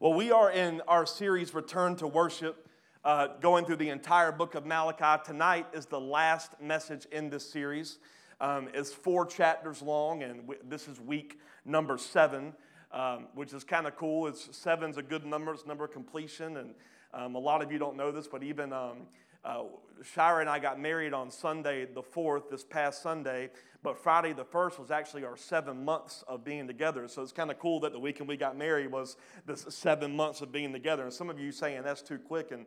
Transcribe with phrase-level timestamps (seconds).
[0.00, 2.68] Well, we are in our series, Return to Worship,
[3.04, 5.22] uh, going through the entire book of Malachi.
[5.24, 8.00] Tonight is the last message in this series.
[8.40, 12.54] Um, it's four chapters long, and w- this is week number seven,
[12.90, 14.26] um, which is kind of cool.
[14.26, 16.74] It's seven's a good number, it's number completion, and
[17.12, 19.02] um, a lot of you don't know this, but even um,
[19.44, 19.64] uh,
[20.02, 23.50] Shira and I got married on Sunday the 4th, this past Sunday,
[23.82, 27.06] but Friday the 1st was actually our seven months of being together.
[27.08, 29.16] So it's kind of cool that the weekend we got married was
[29.46, 31.02] the seven months of being together.
[31.04, 32.64] And some of you saying that's too quick, and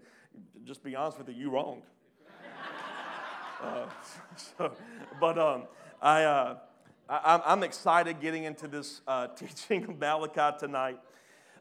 [0.63, 1.81] just be honest with you, you're wrong.
[3.63, 3.85] uh,
[4.57, 4.73] so,
[5.19, 5.63] but um,
[6.01, 6.57] I, uh,
[7.09, 10.99] I, am excited getting into this uh, teaching of Malachi tonight.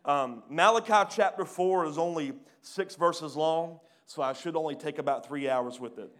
[0.04, 5.26] Um, Malachi chapter 4 is only six verses long, so I should only take about
[5.26, 6.10] three hours with it.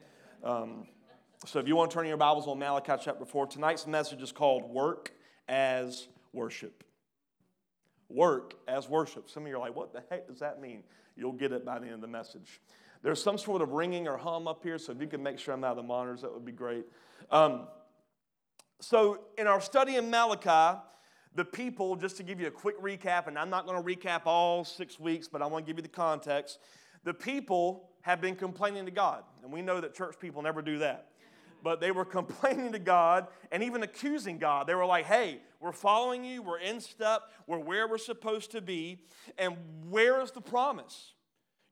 [0.42, 0.88] Um,
[1.44, 4.32] so if you want to turn your Bibles on Malachi chapter 4, tonight's message is
[4.32, 5.12] called Work
[5.48, 6.82] as Worship.
[8.08, 9.30] Work as worship.
[9.30, 10.82] Some of you are like, what the heck does that mean?
[11.16, 12.60] You'll get it by the end of the message.
[13.02, 15.54] There's some sort of ringing or hum up here, so if you can make sure
[15.54, 16.84] I'm out of the monitors, that would be great.
[17.30, 17.68] Um,
[18.80, 20.78] so, in our study in Malachi,
[21.34, 24.22] the people, just to give you a quick recap, and I'm not going to recap
[24.24, 26.58] all six weeks, but I want to give you the context.
[27.04, 30.78] The people have been complaining to God, and we know that church people never do
[30.78, 31.08] that
[31.66, 34.68] but they were complaining to God and even accusing God.
[34.68, 38.60] They were like, hey, we're following you, we're in step, we're where we're supposed to
[38.60, 39.00] be,
[39.36, 39.56] and
[39.88, 41.14] where is the promise?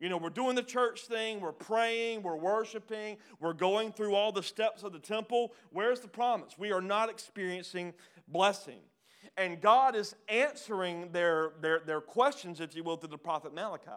[0.01, 4.33] You know, we're doing the church thing, we're praying, we're worshiping, we're going through all
[4.33, 5.53] the steps of the temple.
[5.71, 6.59] Where's the promise?
[6.59, 7.95] We are not experiencing
[8.27, 8.81] blessing.
[9.37, 13.91] And God is answering their, their, their questions, if you will, through the prophet Malachi.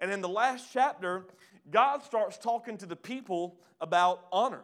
[0.00, 1.26] And in the last chapter,
[1.70, 4.62] God starts talking to the people about honor.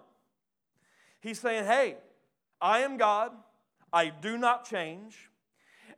[1.21, 1.97] He's saying, hey,
[2.61, 3.33] I am God,
[3.93, 5.31] I do not change,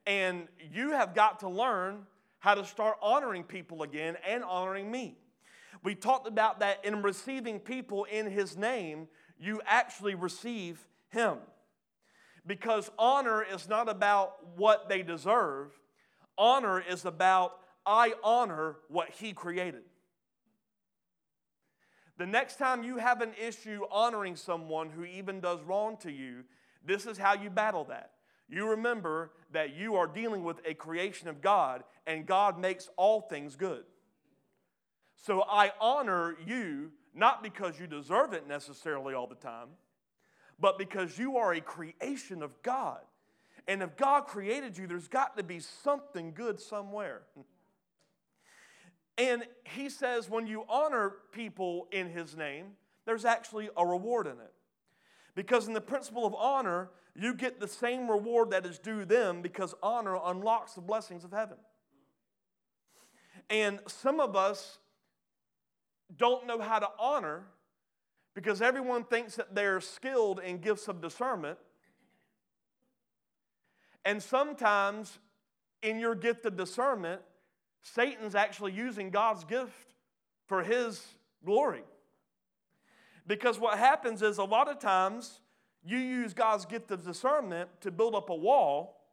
[0.07, 2.07] and you have got to learn
[2.41, 5.17] how to start honoring people again and honoring me.
[5.83, 9.09] We talked about that in receiving people in His name,
[9.39, 11.39] you actually receive Him.
[12.47, 15.73] Because honor is not about what they deserve,
[16.37, 19.83] honor is about I honor what He created.
[22.19, 26.45] The next time you have an issue honoring someone who even does wrong to you,
[26.85, 28.11] this is how you battle that.
[28.49, 33.21] You remember that you are dealing with a creation of God, and God makes all
[33.21, 33.85] things good.
[35.17, 39.69] So I honor you not because you deserve it necessarily all the time,
[40.61, 43.01] but because you are a creation of God.
[43.67, 47.23] And if God created you, there's got to be something good somewhere.
[49.19, 52.67] And he says when you honor people in his name,
[53.05, 54.53] there's actually a reward in it.
[55.35, 59.43] Because in the principle of honor, you get the same reward that is due them
[59.43, 61.57] because honor unlocks the blessings of heaven.
[63.51, 64.79] And some of us
[66.17, 67.47] don't know how to honor
[68.35, 71.59] because everyone thinks that they're skilled in gifts of discernment.
[74.05, 75.19] And sometimes
[75.83, 77.21] in your gift of discernment,
[77.83, 79.95] Satan's actually using God's gift
[80.47, 81.05] for his
[81.45, 81.83] glory.
[83.27, 85.41] Because what happens is a lot of times
[85.85, 89.05] you use God's gift of discernment to build up a wall,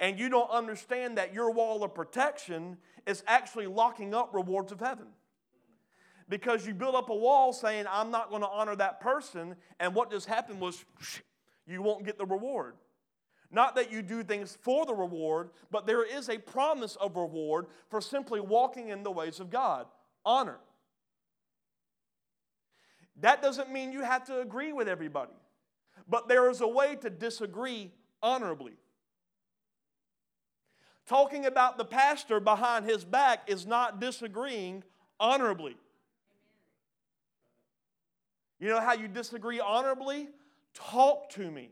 [0.00, 4.80] and you don't understand that your wall of protection is actually locking up rewards of
[4.80, 5.06] heaven.
[6.28, 9.94] Because you build up a wall saying, I'm not going to honor that person, and
[9.94, 10.84] what just happened was
[11.66, 12.74] you won't get the reward.
[13.50, 17.66] Not that you do things for the reward, but there is a promise of reward
[17.88, 19.86] for simply walking in the ways of God.
[20.24, 20.58] Honor.
[23.20, 25.32] That doesn't mean you have to agree with everybody,
[26.08, 27.90] but there is a way to disagree
[28.22, 28.74] honorably.
[31.06, 34.84] Talking about the pastor behind his back is not disagreeing
[35.18, 35.76] honorably.
[38.60, 40.28] You know how you disagree honorably?
[40.74, 41.70] Talk to me.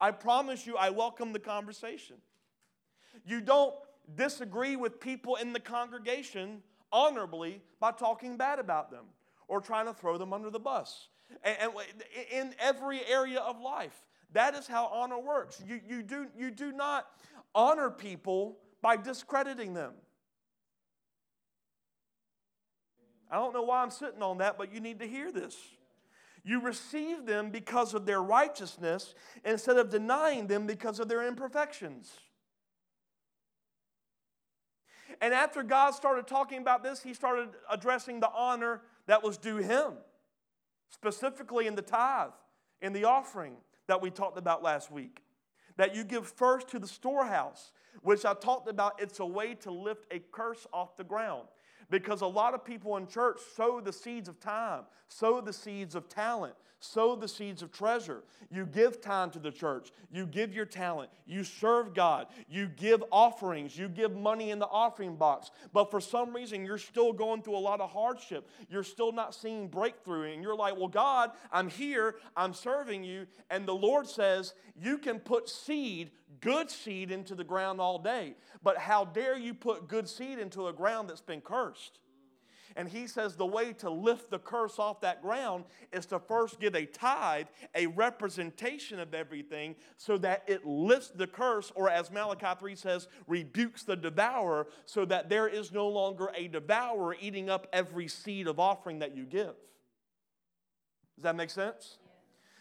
[0.00, 2.16] I promise you, I welcome the conversation.
[3.26, 3.74] You don't
[4.14, 6.62] disagree with people in the congregation
[6.92, 9.04] honorably by talking bad about them
[9.48, 11.08] or trying to throw them under the bus.
[11.42, 11.72] And,
[12.32, 15.62] in every area of life, that is how honor works.
[15.66, 17.06] You, you, do, you do not
[17.54, 19.92] honor people by discrediting them.
[23.30, 25.56] I don't know why I'm sitting on that, but you need to hear this.
[26.48, 29.14] You receive them because of their righteousness
[29.44, 32.10] instead of denying them because of their imperfections.
[35.20, 39.58] And after God started talking about this, he started addressing the honor that was due
[39.58, 39.92] him,
[40.88, 42.30] specifically in the tithe,
[42.80, 43.56] in the offering
[43.86, 45.20] that we talked about last week.
[45.78, 47.72] that you give first to the storehouse,
[48.02, 49.00] which I talked about.
[49.00, 51.48] It's a way to lift a curse off the ground.
[51.90, 55.94] Because a lot of people in church sow the seeds of time, sow the seeds
[55.94, 58.22] of talent, sow the seeds of treasure.
[58.50, 63.02] You give time to the church, you give your talent, you serve God, you give
[63.10, 65.50] offerings, you give money in the offering box.
[65.72, 68.48] But for some reason, you're still going through a lot of hardship.
[68.68, 70.32] You're still not seeing breakthrough.
[70.32, 73.26] And you're like, well, God, I'm here, I'm serving you.
[73.50, 78.34] And the Lord says, you can put seed, good seed, into the ground all day.
[78.62, 82.00] But how dare you put good seed into a ground that's been cursed?
[82.76, 86.60] And he says the way to lift the curse off that ground is to first
[86.60, 92.10] give a tithe, a representation of everything, so that it lifts the curse, or as
[92.10, 97.50] Malachi 3 says, rebukes the devourer, so that there is no longer a devourer eating
[97.50, 99.54] up every seed of offering that you give.
[101.16, 101.98] Does that make sense?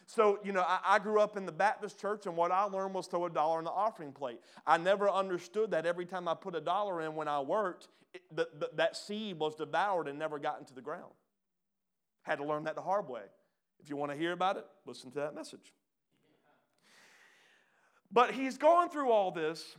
[0.10, 2.94] So, you know, I, I, grew up in the Baptist church, and what I learned
[2.94, 4.40] was throw a dollar in the offering plate.
[4.66, 8.22] I never understood that every time I put a dollar in when I worked, it,
[8.34, 11.12] the, the, that seed was devoured and never got into the ground.
[12.24, 13.24] Had to learn that the hard way.
[13.82, 15.74] If you want to hear about it, listen to that message.
[18.10, 19.76] But he's going through all this,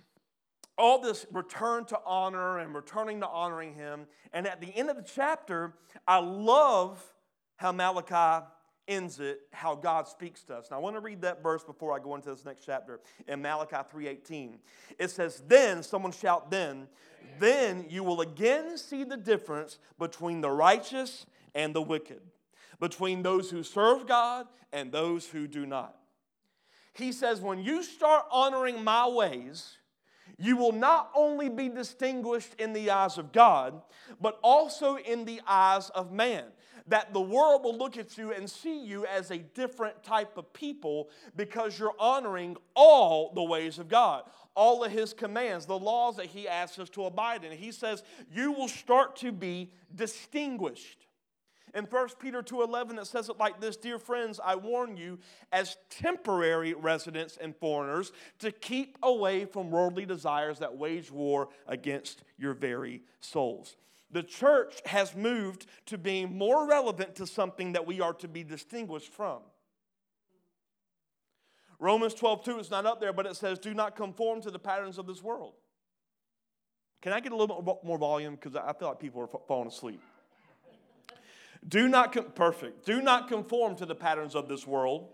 [0.76, 4.06] all this return to honor and returning to honoring him.
[4.34, 5.72] And at the end of the chapter,
[6.06, 7.02] I love
[7.56, 8.44] how Malachi
[8.88, 10.70] ends it how God speaks to us.
[10.70, 13.42] Now I want to read that verse before I go into this next chapter in
[13.42, 14.58] Malachi 3:18.
[14.98, 16.88] It says, "Then someone shout then,
[17.38, 22.22] then you will again see the difference between the righteous and the wicked,
[22.80, 25.96] between those who serve God and those who do not."
[26.94, 29.76] He says, "When you start honoring my ways,
[30.36, 33.82] you will not only be distinguished in the eyes of God,
[34.20, 36.52] but also in the eyes of man
[36.88, 40.52] that the world will look at you and see you as a different type of
[40.52, 44.24] people because you're honoring all the ways of God,
[44.54, 47.52] all of His commands, the laws that He asks us to abide in.
[47.52, 48.02] He says,
[48.32, 51.06] You will start to be distinguished.
[51.74, 55.18] In 1 Peter 2:11 it says it like this, "Dear friends, I warn you
[55.52, 62.22] as temporary residents and foreigners to keep away from worldly desires that wage war against
[62.38, 63.76] your very souls."
[64.10, 68.42] The church has moved to being more relevant to something that we are to be
[68.42, 69.40] distinguished from.
[71.78, 74.58] Romans 12, 2 is not up there, but it says, Do not conform to the
[74.58, 75.54] patterns of this world.
[77.02, 78.34] Can I get a little bit more volume?
[78.34, 80.00] Because I feel like people are falling asleep.
[81.66, 82.86] Do not, com- perfect.
[82.86, 85.08] Do not conform to the patterns of this world.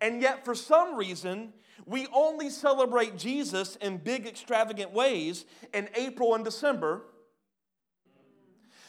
[0.00, 1.52] And yet, for some reason,
[1.84, 7.02] we only celebrate Jesus in big, extravagant ways in April and December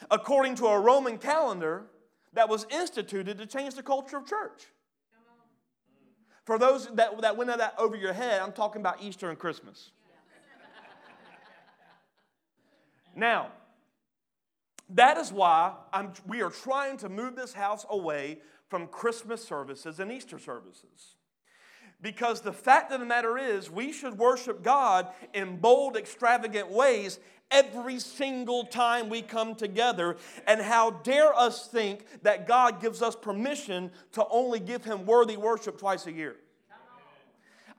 [0.09, 1.85] according to a Roman calendar
[2.33, 4.65] that was instituted to change the culture of church.
[6.45, 9.91] For those that, that went that over your head, I'm talking about Easter and Christmas.
[13.15, 13.51] now,
[14.89, 18.39] that is why I'm, we are trying to move this house away
[18.69, 21.16] from Christmas services and Easter services.
[22.01, 27.19] Because the fact of the matter is, we should worship God in bold, extravagant ways
[27.49, 30.17] every single time we come together.
[30.45, 35.37] And how dare us think that God gives us permission to only give Him worthy
[35.37, 36.35] worship twice a year?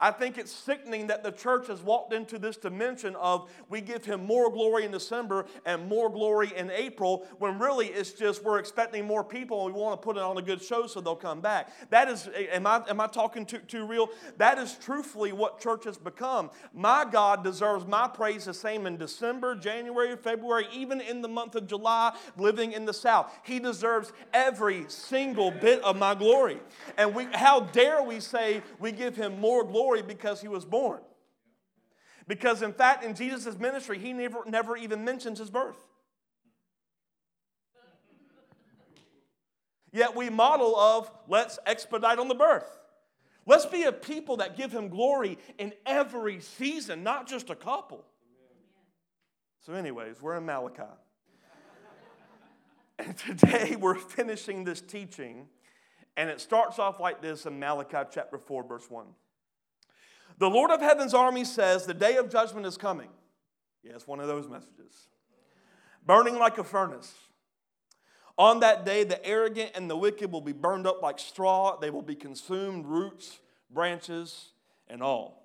[0.01, 4.05] I think it's sickening that the church has walked into this dimension of we give
[4.05, 8.59] him more glory in December and more glory in April, when really it's just we're
[8.59, 11.17] expecting more people and we want to put it on a good show so they'll
[11.17, 11.73] come back.
[11.91, 14.11] That is, am I, am I talking too, too real?
[14.37, 16.51] That is truthfully what church has become.
[16.73, 21.57] My God deserves my praise the same in December, January, February, even in the month
[21.57, 23.33] of July, living in the South.
[23.43, 26.59] He deserves every single bit of my glory.
[26.97, 29.88] And we, how dare we say we give him more glory?
[30.03, 31.01] Because he was born.
[32.27, 35.79] Because, in fact, in Jesus' ministry, he never, never even mentions his birth.
[39.93, 42.79] Yet we model of let's expedite on the birth.
[43.47, 48.05] Let's be a people that give him glory in every season, not just a couple.
[49.65, 50.83] So, anyways, we're in Malachi.
[53.01, 55.47] And today we're finishing this teaching,
[56.17, 59.07] and it starts off like this in Malachi chapter 4, verse 1.
[60.39, 63.09] The Lord of heaven's army says the day of judgment is coming.
[63.83, 65.09] Yes, one of those messages.
[66.07, 67.13] Burning like a furnace.
[68.37, 71.77] On that day, the arrogant and the wicked will be burned up like straw.
[71.77, 74.53] They will be consumed, roots, branches,
[74.87, 75.43] and all.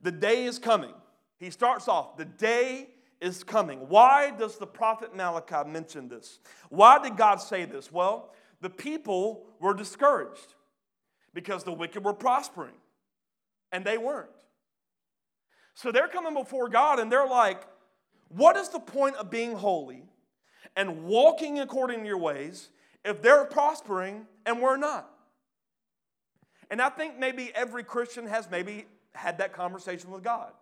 [0.00, 0.94] The day is coming.
[1.38, 2.88] He starts off, the day
[3.20, 3.88] is coming.
[3.88, 6.38] Why does the prophet Malachi mention this?
[6.68, 7.90] Why did God say this?
[7.92, 10.54] Well, the people were discouraged
[11.34, 12.74] because the wicked were prospering
[13.72, 14.28] and they weren't.
[15.74, 17.62] So they're coming before God and they're like,
[18.28, 20.02] what is the point of being holy
[20.76, 22.68] and walking according to your ways
[23.04, 25.08] if they're prospering and we're not?
[26.70, 30.52] And I think maybe every Christian has maybe had that conversation with God.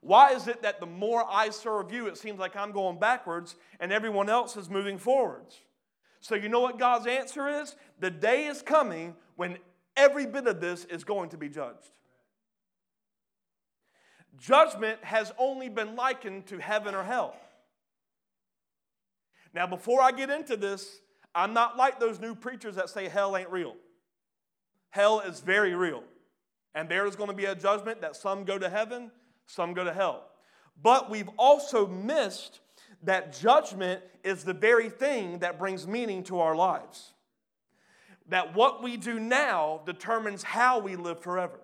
[0.00, 3.56] Why is it that the more I serve you, it seems like I'm going backwards
[3.80, 5.58] and everyone else is moving forwards?
[6.20, 7.76] So, you know what God's answer is?
[8.00, 9.58] The day is coming when
[9.96, 11.90] every bit of this is going to be judged.
[14.40, 17.36] Judgment has only been likened to heaven or hell.
[19.54, 21.00] Now, before I get into this,
[21.34, 23.74] I'm not like those new preachers that say hell ain't real.
[24.90, 26.02] Hell is very real.
[26.74, 29.10] And there is going to be a judgment that some go to heaven,
[29.46, 30.24] some go to hell.
[30.80, 32.60] But we've also missed
[33.02, 37.12] that judgment is the very thing that brings meaning to our lives.
[38.28, 41.58] That what we do now determines how we live forever.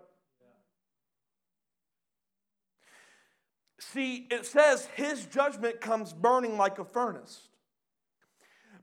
[3.93, 7.49] See, it says his judgment comes burning like a furnace.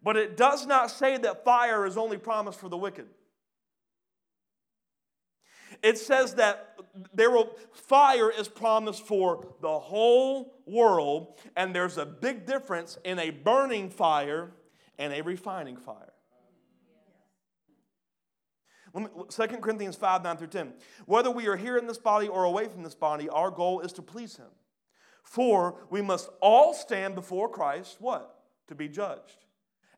[0.03, 3.07] But it does not say that fire is only promised for the wicked.
[5.83, 6.75] It says that
[7.13, 13.19] there will fire is promised for the whole world, and there's a big difference in
[13.19, 14.51] a burning fire
[14.97, 16.13] and a refining fire.
[18.93, 20.73] 2 Corinthians 5 9 through 10.
[21.05, 23.93] Whether we are here in this body or away from this body, our goal is
[23.93, 24.47] to please Him.
[25.23, 28.43] For we must all stand before Christ, what?
[28.67, 29.45] To be judged.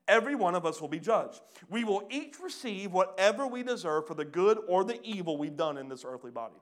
[0.08, 1.40] Every one of us will be judged.
[1.70, 5.78] We will each receive whatever we deserve for the good or the evil we've done
[5.78, 6.56] in this earthly body.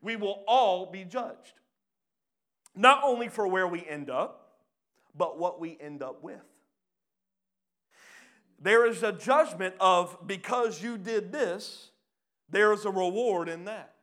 [0.00, 1.54] We will all be judged,
[2.74, 4.60] not only for where we end up,
[5.14, 6.40] but what we end up with.
[8.60, 11.90] There is a judgment of because you did this,
[12.50, 13.94] there is a reward in that.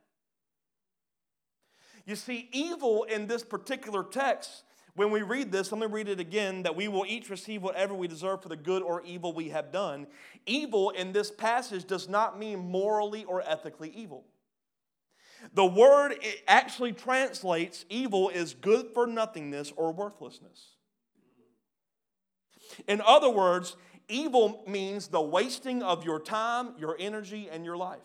[2.06, 4.62] You see, evil in this particular text
[4.96, 7.94] when we read this, let me read it again that we will each receive whatever
[7.94, 10.06] we deserve for the good or evil we have done.
[10.46, 14.24] Evil in this passage does not mean morally or ethically evil.
[15.52, 16.14] The word
[16.48, 20.76] actually translates evil is good for nothingness or worthlessness.
[22.88, 23.76] In other words,
[24.08, 28.00] evil means the wasting of your time, your energy, and your life.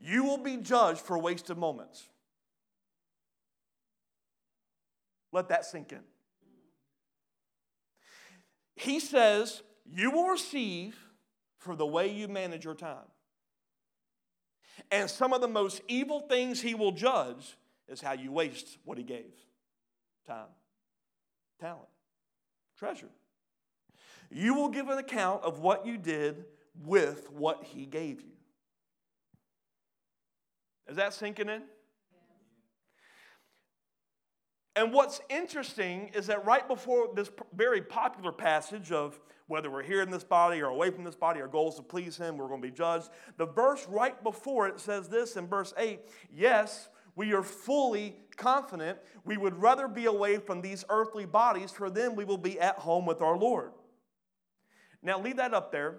[0.00, 2.08] You will be judged for wasted moments.
[5.34, 5.98] Let that sink in.
[8.76, 10.96] He says, You will receive
[11.58, 13.08] for the way you manage your time.
[14.92, 17.56] And some of the most evil things he will judge
[17.88, 19.32] is how you waste what he gave
[20.24, 20.46] time,
[21.60, 21.88] talent,
[22.78, 23.10] treasure.
[24.30, 26.44] You will give an account of what you did
[26.84, 28.32] with what he gave you.
[30.88, 31.62] Is that sinking in?
[34.76, 40.02] And what's interesting is that right before this very popular passage of whether we're here
[40.02, 42.48] in this body or away from this body, our goal is to please Him, we're
[42.48, 43.10] going to be judged.
[43.36, 46.00] The verse right before it says this in verse 8
[46.32, 51.88] Yes, we are fully confident we would rather be away from these earthly bodies, for
[51.88, 53.70] then we will be at home with our Lord.
[55.02, 55.98] Now, leave that up there.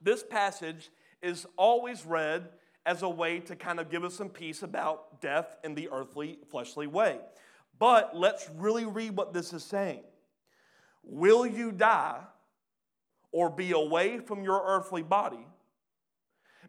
[0.00, 2.48] This passage is always read
[2.86, 6.38] as a way to kind of give us some peace about death in the earthly,
[6.50, 7.18] fleshly way.
[7.78, 10.02] But let's really read what this is saying.
[11.02, 12.20] Will you die
[13.32, 15.46] or be away from your earthly body?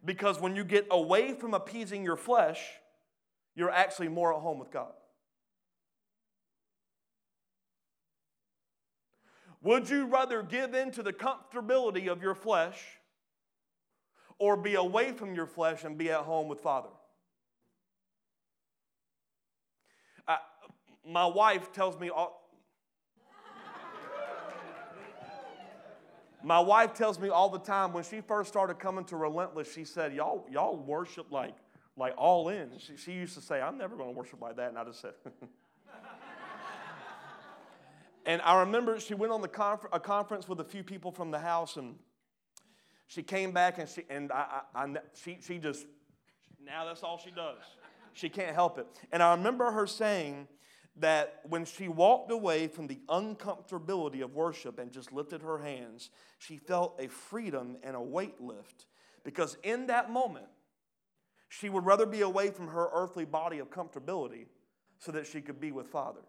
[0.05, 2.61] Because when you get away from appeasing your flesh,
[3.55, 4.93] you're actually more at home with God.
[9.61, 12.81] Would you rather give in to the comfortability of your flesh
[14.37, 16.89] or be away from your flesh and be at home with Father?
[21.09, 22.37] My wife tells me all.
[26.41, 29.83] My wife tells me all the time when she first started coming to Relentless, she
[29.83, 31.55] said, Y'all, y'all worship like,
[31.97, 32.69] like all in.
[32.77, 34.69] She, she used to say, I'm never going to worship like that.
[34.69, 35.13] And I just said,
[38.25, 41.31] And I remember she went on the confer- a conference with a few people from
[41.31, 41.95] the house, and
[43.07, 45.87] she came back and she and I, I, I, she she just
[46.63, 47.57] now that's all she does.
[48.13, 48.85] She can't help it.
[49.11, 50.47] And I remember her saying
[50.99, 56.09] that when she walked away from the uncomfortability of worship and just lifted her hands,
[56.37, 58.85] she felt a freedom and a weight lift.
[59.23, 60.47] Because in that moment,
[61.49, 64.45] she would rather be away from her earthly body of comfortability
[64.99, 66.21] so that she could be with Father.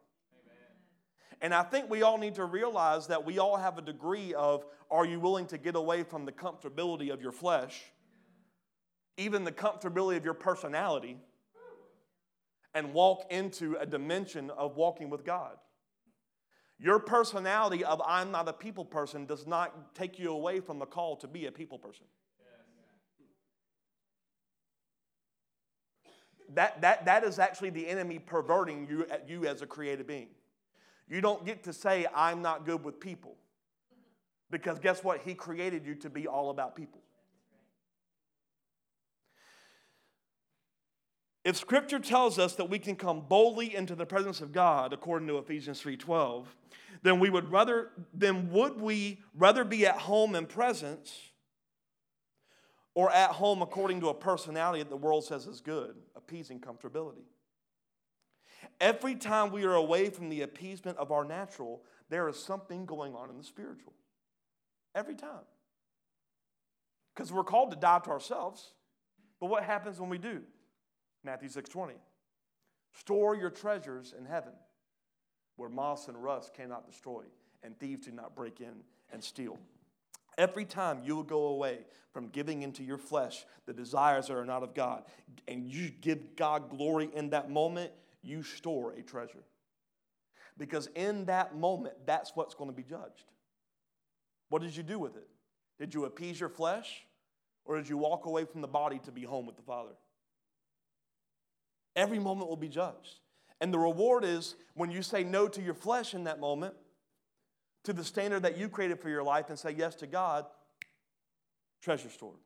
[1.42, 4.64] And I think we all need to realize that we all have a degree of
[4.90, 7.80] are you willing to get away from the comfortability of your flesh,
[9.16, 11.16] even the comfortability of your personality,
[12.74, 15.56] and walk into a dimension of walking with God.
[16.78, 20.86] Your personality of I'm not a people person does not take you away from the
[20.86, 22.06] call to be a people person.
[26.54, 30.28] That, that, that is actually the enemy perverting you, you as a created being.
[31.08, 33.36] You don't get to say, I'm not good with people.
[34.50, 35.20] Because guess what?
[35.20, 37.02] He created you to be all about people.
[41.50, 45.26] If scripture tells us that we can come boldly into the presence of God according
[45.26, 46.46] to Ephesians 3:12,
[47.02, 51.32] then we would rather then would we rather be at home in presence
[52.94, 57.24] or at home according to a personality that the world says is good, appeasing comfortability.
[58.80, 63.16] Every time we are away from the appeasement of our natural, there is something going
[63.16, 63.94] on in the spiritual.
[64.94, 65.46] Every time.
[67.12, 68.72] Because we're called to die to ourselves.
[69.40, 70.44] But what happens when we do?
[71.24, 71.94] Matthew 6:20.
[72.92, 74.52] Store your treasures in heaven,
[75.56, 77.24] where moss and rust cannot destroy,
[77.62, 79.58] and thieves do not break in and steal.
[80.38, 84.44] Every time you will go away from giving into your flesh the desires that are
[84.44, 85.04] not of God,
[85.46, 89.44] and you give God glory in that moment, you store a treasure.
[90.56, 93.24] Because in that moment, that's what's going to be judged.
[94.48, 95.28] What did you do with it?
[95.78, 97.06] Did you appease your flesh,
[97.64, 99.92] or did you walk away from the body to be home with the Father?
[101.96, 103.18] Every moment will be judged.
[103.60, 106.74] And the reward is when you say no to your flesh in that moment,
[107.84, 110.46] to the standard that you created for your life, and say yes to God,
[111.82, 112.38] treasure stored.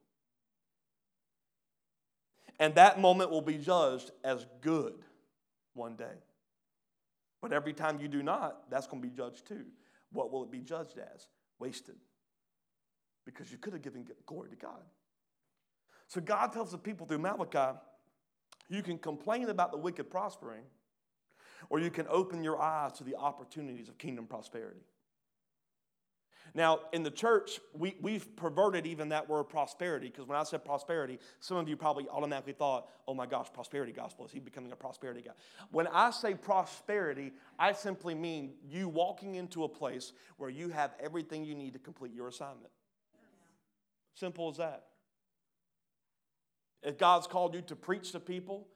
[2.58, 4.94] And that moment will be judged as good
[5.74, 6.22] one day.
[7.42, 9.66] But every time you do not, that's going to be judged too.
[10.12, 11.26] What will it be judged as?
[11.58, 11.96] Wasted.
[13.26, 14.80] Because you could have given glory to God.
[16.06, 17.76] So God tells the people through Malachi,
[18.68, 20.64] you can complain about the wicked prospering,
[21.70, 24.80] or you can open your eyes to the opportunities of kingdom prosperity.
[26.56, 30.64] Now, in the church, we, we've perverted even that word prosperity because when I said
[30.64, 34.24] prosperity, some of you probably automatically thought, oh my gosh, prosperity gospel.
[34.26, 35.32] Is he becoming a prosperity guy?
[35.72, 40.92] When I say prosperity, I simply mean you walking into a place where you have
[41.00, 42.70] everything you need to complete your assignment.
[44.14, 44.84] Simple as that.
[46.84, 48.68] If God's called you to preach to people,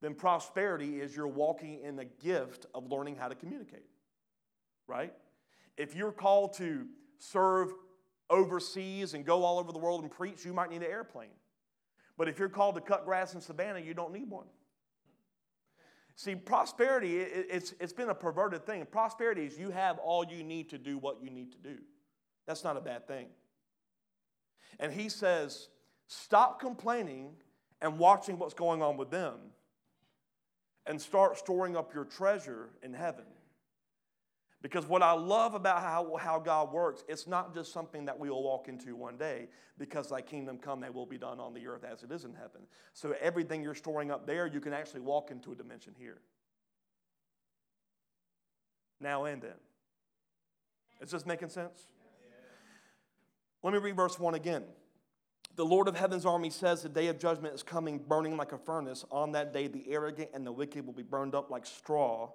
[0.00, 3.86] then prosperity is you're walking in the gift of learning how to communicate,
[4.88, 5.12] right?
[5.76, 6.86] If you're called to
[7.18, 7.72] serve
[8.28, 11.28] overseas and go all over the world and preach, you might need an airplane.
[12.16, 14.46] But if you're called to cut grass in Savannah, you don't need one.
[16.14, 18.84] See, prosperity, it's, it's been a perverted thing.
[18.86, 21.78] Prosperity is you have all you need to do what you need to do.
[22.46, 23.28] That's not a bad thing.
[24.78, 25.68] And he says,
[26.12, 27.30] stop complaining
[27.80, 29.34] and watching what's going on with them
[30.86, 33.24] and start storing up your treasure in heaven.
[34.60, 38.30] Because what I love about how, how God works, it's not just something that we
[38.30, 41.66] will walk into one day, because thy kingdom come, thy will be done on the
[41.66, 42.62] earth as it is in heaven.
[42.92, 46.20] So everything you're storing up there, you can actually walk into a dimension here.
[49.00, 49.58] Now and then.
[51.00, 51.88] Is this making sense?
[53.64, 54.62] Let me read verse 1 again.
[55.56, 58.58] The Lord of heaven's army says the day of judgment is coming, burning like a
[58.58, 59.04] furnace.
[59.10, 62.30] On that day, the arrogant and the wicked will be burned up like straw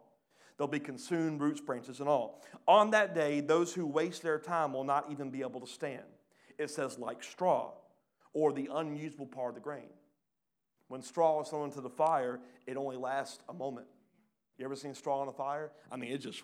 [0.57, 2.41] They'll be consumed, roots, branches, and all.
[2.67, 6.03] On that day, those who waste their time will not even be able to stand.
[6.57, 7.73] It says, like straw,
[8.33, 9.89] or the unusable part of the grain.
[10.87, 13.87] When straw is thrown into the fire, it only lasts a moment.
[14.57, 15.71] You ever seen straw on a fire?
[15.91, 16.41] I mean, it just,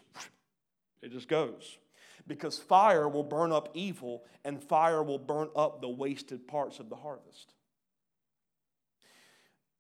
[1.02, 1.80] it just goes.
[2.28, 6.90] Because fire will burn up evil, and fire will burn up the wasted parts of
[6.90, 7.54] the harvest.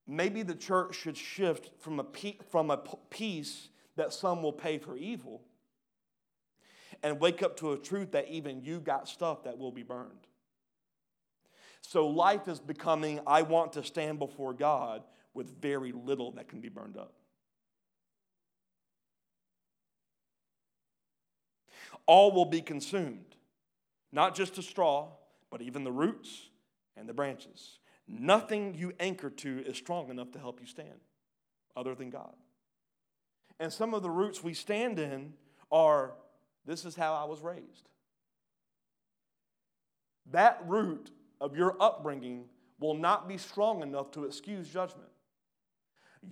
[0.06, 2.06] Maybe the church should shift from a,
[2.50, 2.78] from a
[3.10, 5.44] peace that some will pay for evil
[7.02, 10.28] and wake up to a truth that even you got stuff that will be burned.
[11.82, 16.62] So life is becoming, I want to stand before God with very little that can
[16.62, 17.14] be burned up.
[22.06, 23.36] All will be consumed,
[24.12, 25.10] not just the straw,
[25.50, 26.50] but even the roots
[26.98, 27.80] and the branches.
[28.08, 31.00] Nothing you anchor to is strong enough to help you stand
[31.76, 32.34] other than God.
[33.60, 35.34] And some of the roots we stand in
[35.72, 36.14] are
[36.66, 37.90] this is how I was raised.
[40.32, 42.46] That root of your upbringing
[42.80, 45.10] will not be strong enough to excuse judgment.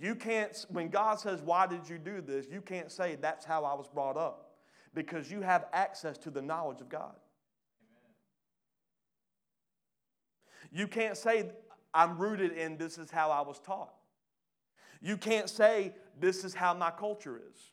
[0.00, 2.46] You can't, when God says, Why did you do this?
[2.50, 4.51] You can't say, That's how I was brought up
[4.94, 7.14] because you have access to the knowledge of God.
[7.80, 8.14] Amen.
[10.70, 11.50] You can't say,
[11.94, 13.94] I'm rooted in this is how I was taught.
[15.00, 17.70] You can't say, This is how my culture is.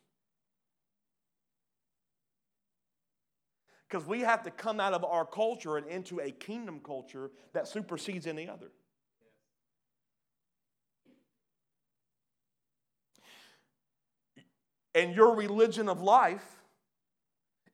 [3.87, 7.67] Because we have to come out of our culture and into a kingdom culture that
[7.67, 8.67] supersedes any other.
[14.93, 16.58] And your religion of life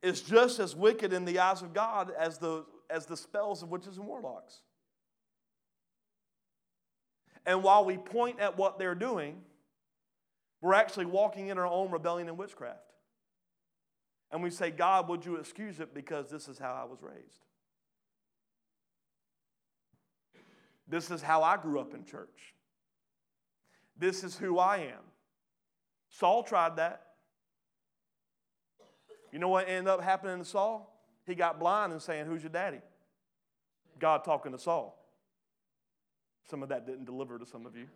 [0.06, 3.70] is just as wicked in the eyes of God as the, as the spells of
[3.70, 4.60] witches and warlocks.
[7.44, 9.42] And while we point at what they're doing,
[10.62, 12.94] we're actually walking in our own rebellion and witchcraft.
[14.32, 17.46] And we say, God, would you excuse it because this is how I was raised?
[20.88, 22.54] This is how I grew up in church.
[23.98, 25.02] This is who I am.
[26.10, 27.05] Saul tried that.
[29.36, 30.98] You know what ended up happening to Saul?
[31.28, 32.80] He got blind and saying, Who's your daddy?
[34.00, 34.98] God talking to Saul.
[36.50, 37.88] Some of that didn't deliver to some of you.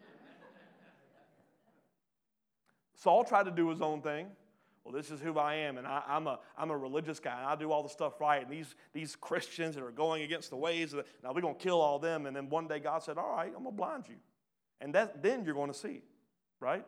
[2.94, 4.28] Saul tried to do his own thing.
[4.84, 7.46] Well, this is who I am, and I, am a, I'm a religious guy, and
[7.46, 8.42] I do all the stuff right.
[8.42, 11.64] And these, these Christians that are going against the ways, the, now we're going to
[11.64, 12.26] kill all them.
[12.26, 14.18] And then one day God said, All right, I'm going to blind you.
[14.82, 16.02] And that, then you're going to see,
[16.60, 16.86] right?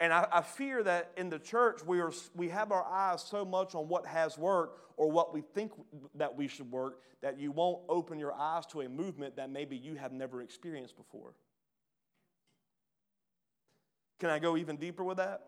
[0.00, 3.44] And I, I, fear that in the church, we, are, we have our eyes so
[3.44, 5.72] much on what has worked or what we think
[6.16, 9.76] that we should work that you won't open your eyes to a movement that maybe
[9.76, 11.32] you have never experienced before.
[14.18, 15.42] Can I go even deeper with that?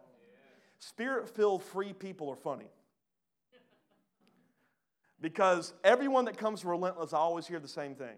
[0.79, 2.71] Spirit filled free people are funny.
[5.21, 8.17] Because everyone that comes to Relentless, I always hear the same thing.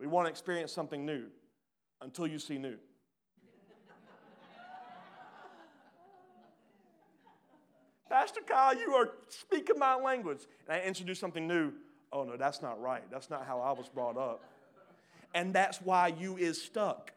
[0.00, 1.26] We want to experience something new
[2.00, 2.76] until you see new.
[8.14, 10.42] Pastor Kyle, you are speaking my language.
[10.68, 11.72] And I introduce something new.
[12.12, 13.02] Oh, no, that's not right.
[13.10, 14.44] That's not how I was brought up.
[15.34, 17.12] And that's why you is stuck.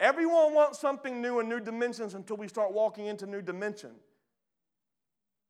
[0.00, 3.92] Everyone wants something new and new dimensions until we start walking into new dimension.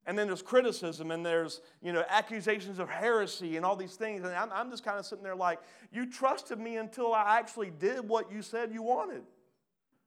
[0.05, 4.22] And then there's criticism and there's, you know, accusations of heresy and all these things.
[4.22, 7.70] And I'm, I'm just kind of sitting there like, you trusted me until I actually
[7.70, 9.22] did what you said you wanted.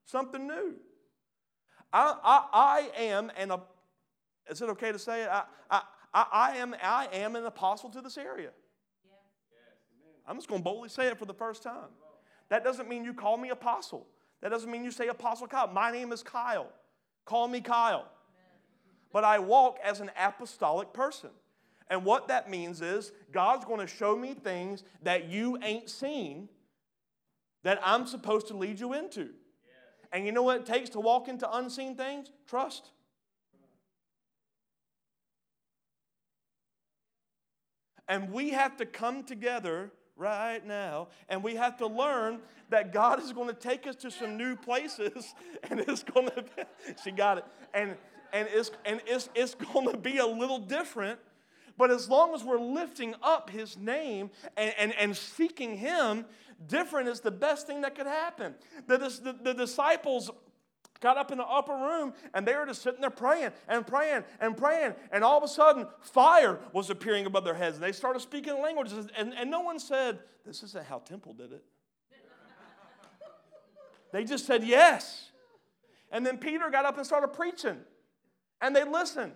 [0.04, 0.76] Something new.
[1.92, 3.52] I, I, I am an,
[4.48, 5.28] is it okay to say it?
[5.30, 8.50] I, I, I, am, I am an apostle to this area.
[10.26, 11.88] I'm just going to boldly say it for the first time.
[12.48, 14.06] That doesn't mean you call me apostle.
[14.40, 15.68] That doesn't mean you say Apostle Kyle.
[15.68, 16.68] My name is Kyle.
[17.24, 18.06] Call me Kyle.
[19.12, 21.30] But I walk as an apostolic person.
[21.88, 26.48] And what that means is God's going to show me things that you ain't seen
[27.64, 29.30] that I'm supposed to lead you into.
[30.12, 32.30] And you know what it takes to walk into unseen things?
[32.46, 32.90] Trust.
[38.08, 43.22] And we have to come together right now and we have to learn that God
[43.22, 45.34] is going to take us to some new places
[45.70, 46.62] and it's going to be,
[47.04, 47.96] she got it and
[48.32, 51.18] and it's and it's it's going to be a little different
[51.80, 56.26] but as long as we're lifting up his name and, and, and seeking him
[56.66, 58.54] different is the best thing that could happen.
[58.86, 60.30] The, the, the disciples
[61.00, 64.24] got up in the upper room and they were just sitting there praying and praying
[64.42, 64.92] and praying.
[65.10, 67.76] And all of a sudden, fire was appearing above their heads.
[67.76, 69.08] And they started speaking languages.
[69.16, 71.64] And, and no one said, This isn't how Temple did it.
[74.12, 75.30] they just said, Yes.
[76.12, 77.78] And then Peter got up and started preaching.
[78.60, 79.32] And they listened.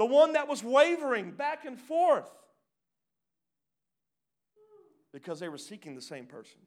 [0.00, 2.30] The one that was wavering back and forth
[5.12, 6.62] because they were seeking the same person.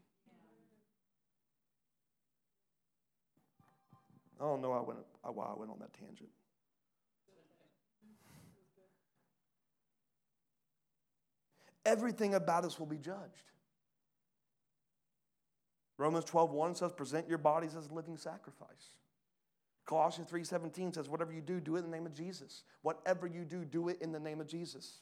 [4.40, 6.30] I don't know I went, why I went on that tangent.
[11.88, 13.50] Everything about us will be judged.
[15.98, 18.94] Romans 12:1 says, present your bodies as a living sacrifice.
[19.86, 22.64] Colossians 3:17 says, whatever you do, do it in the name of Jesus.
[22.82, 25.02] Whatever you do, do it in the name of Jesus.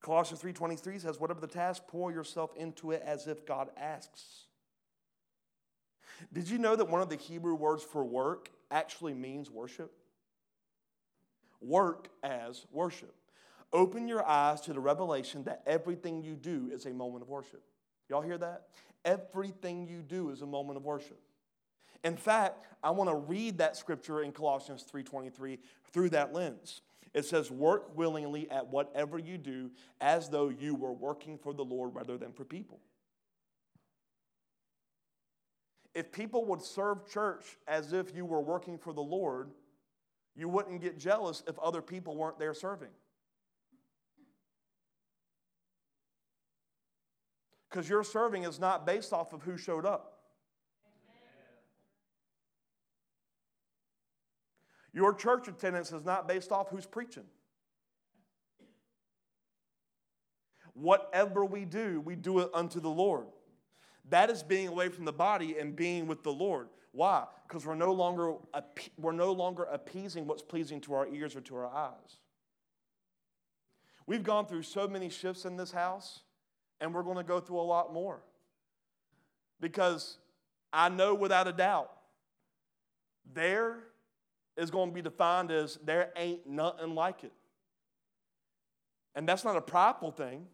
[0.00, 4.46] Colossians 3:23 says, "Whatever the task, pour yourself into it as if God asks."
[6.30, 9.96] Did you know that one of the Hebrew words for work actually means worship?
[11.60, 13.14] Work as worship.
[13.72, 17.62] Open your eyes to the revelation that everything you do is a moment of worship.
[18.10, 18.68] Y'all hear that?
[19.06, 21.20] Everything you do is a moment of worship.
[22.04, 26.82] In fact, I want to read that scripture in Colossians 3:23 through that lens.
[27.14, 31.64] It says, Work willingly at whatever you do as though you were working for the
[31.64, 32.80] Lord rather than for people.
[35.94, 39.52] If people would serve church as if you were working for the Lord,
[40.34, 42.90] you wouldn't get jealous if other people weren't there serving.
[47.70, 50.13] Because your serving is not based off of who showed up.
[54.94, 57.24] Your church attendance is not based off who's preaching.
[60.72, 63.26] Whatever we do, we do it unto the Lord.
[64.10, 66.68] That is being away from the body and being with the Lord.
[66.92, 67.24] Why?
[67.46, 68.34] Because we're no longer
[68.96, 72.18] we're no longer appeasing what's pleasing to our ears or to our eyes.
[74.06, 76.22] We've gone through so many shifts in this house,
[76.80, 78.20] and we're going to go through a lot more.
[79.60, 80.18] Because
[80.72, 81.90] I know without a doubt,
[83.32, 83.84] there
[84.56, 87.32] is going to be defined as there ain't nothing like it.
[89.14, 90.46] And that's not a prideful thing,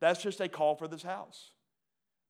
[0.00, 1.52] that's just a call for this house.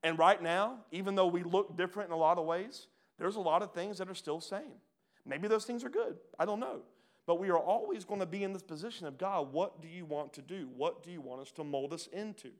[0.03, 2.87] And right now, even though we look different in a lot of ways,
[3.19, 4.81] there's a lot of things that are still same.
[5.27, 6.17] Maybe those things are good.
[6.39, 6.81] I don't know.
[7.27, 10.07] But we are always going to be in this position of God, what do you
[10.07, 10.69] want to do?
[10.75, 12.51] What do you want us to mold us into?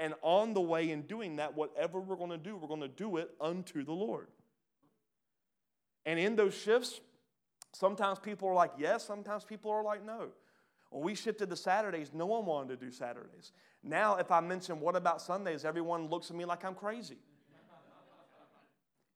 [0.00, 2.88] And on the way in doing that, whatever we're going to do, we're going to
[2.88, 4.26] do it unto the Lord.
[6.06, 7.00] And in those shifts,
[7.72, 10.28] sometimes people are like, yes, sometimes people are like, no.
[10.90, 13.52] When we shifted to Saturdays, no one wanted to do Saturdays.
[13.82, 17.18] Now, if I mention what about Sundays, everyone looks at me like I'm crazy.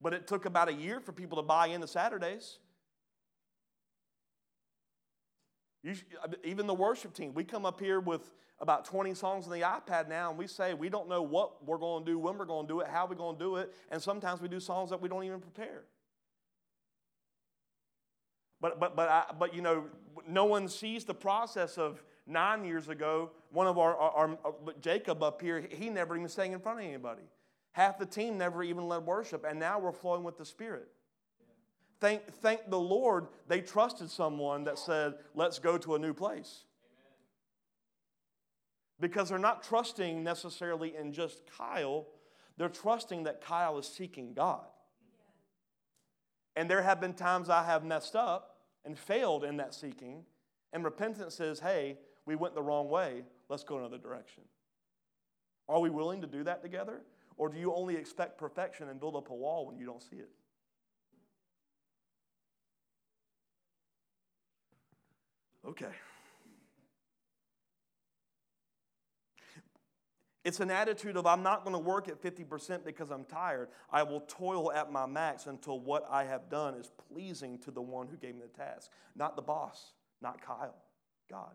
[0.01, 2.59] But it took about a year for people to buy into Saturdays.
[6.45, 10.09] Even the worship team, we come up here with about 20 songs on the iPad
[10.09, 12.67] now, and we say we don't know what we're going to do, when we're going
[12.67, 15.01] to do it, how we're going to do it, and sometimes we do songs that
[15.01, 15.83] we don't even prepare.
[18.65, 19.85] But, but, but, I, but you know,
[20.27, 24.73] no one sees the process of nine years ago, one of our, our, our, uh,
[24.81, 27.25] Jacob up here, he never even sang in front of anybody.
[27.73, 30.89] Half the team never even led worship, and now we're flowing with the Spirit.
[32.01, 36.65] Thank, thank the Lord they trusted someone that said, let's go to a new place.
[38.99, 42.07] Because they're not trusting necessarily in just Kyle,
[42.57, 44.65] they're trusting that Kyle is seeking God.
[46.57, 48.53] And there have been times I have messed up
[48.85, 50.25] and failed in that seeking,
[50.73, 54.43] and repentance says, hey, we went the wrong way, let's go another direction.
[55.69, 57.01] Are we willing to do that together?
[57.37, 60.17] Or do you only expect perfection and build up a wall when you don't see
[60.17, 60.31] it?
[65.67, 65.87] Okay.
[70.45, 73.69] It's an attitude of I'm not going to work at 50% because I'm tired.
[73.91, 77.81] I will toil at my max until what I have done is pleasing to the
[77.81, 78.91] one who gave me the task.
[79.17, 80.77] Not the boss, not Kyle,
[81.31, 81.55] God.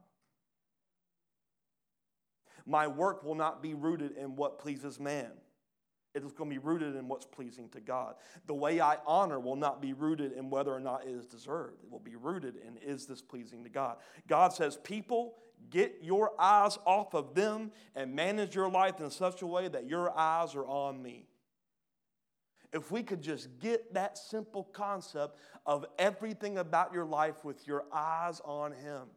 [2.66, 5.32] My work will not be rooted in what pleases man.
[6.16, 8.16] It is going to be rooted in what's pleasing to God.
[8.48, 11.84] The way I honor will not be rooted in whether or not it is deserved.
[11.84, 13.98] It will be rooted in is this pleasing to God.
[14.28, 15.36] God says, People,
[15.70, 19.88] get your eyes off of them and manage your life in such a way that
[19.88, 21.28] your eyes are on me.
[22.72, 27.86] If we could just get that simple concept of everything about your life with your
[27.92, 29.08] eyes on Him.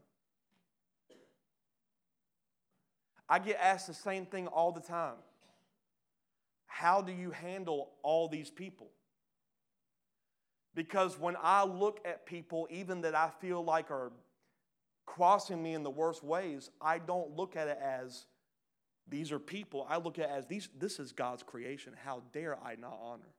[3.28, 5.16] I get asked the same thing all the time.
[6.66, 8.90] How do you handle all these people?
[10.74, 14.12] Because when I look at people, even that I feel like are
[15.06, 18.26] crossing me in the worst ways, I don't look at it as
[19.08, 19.86] these are people.
[19.88, 21.92] I look at it as these, this is God's creation.
[22.04, 23.34] How dare I not honor?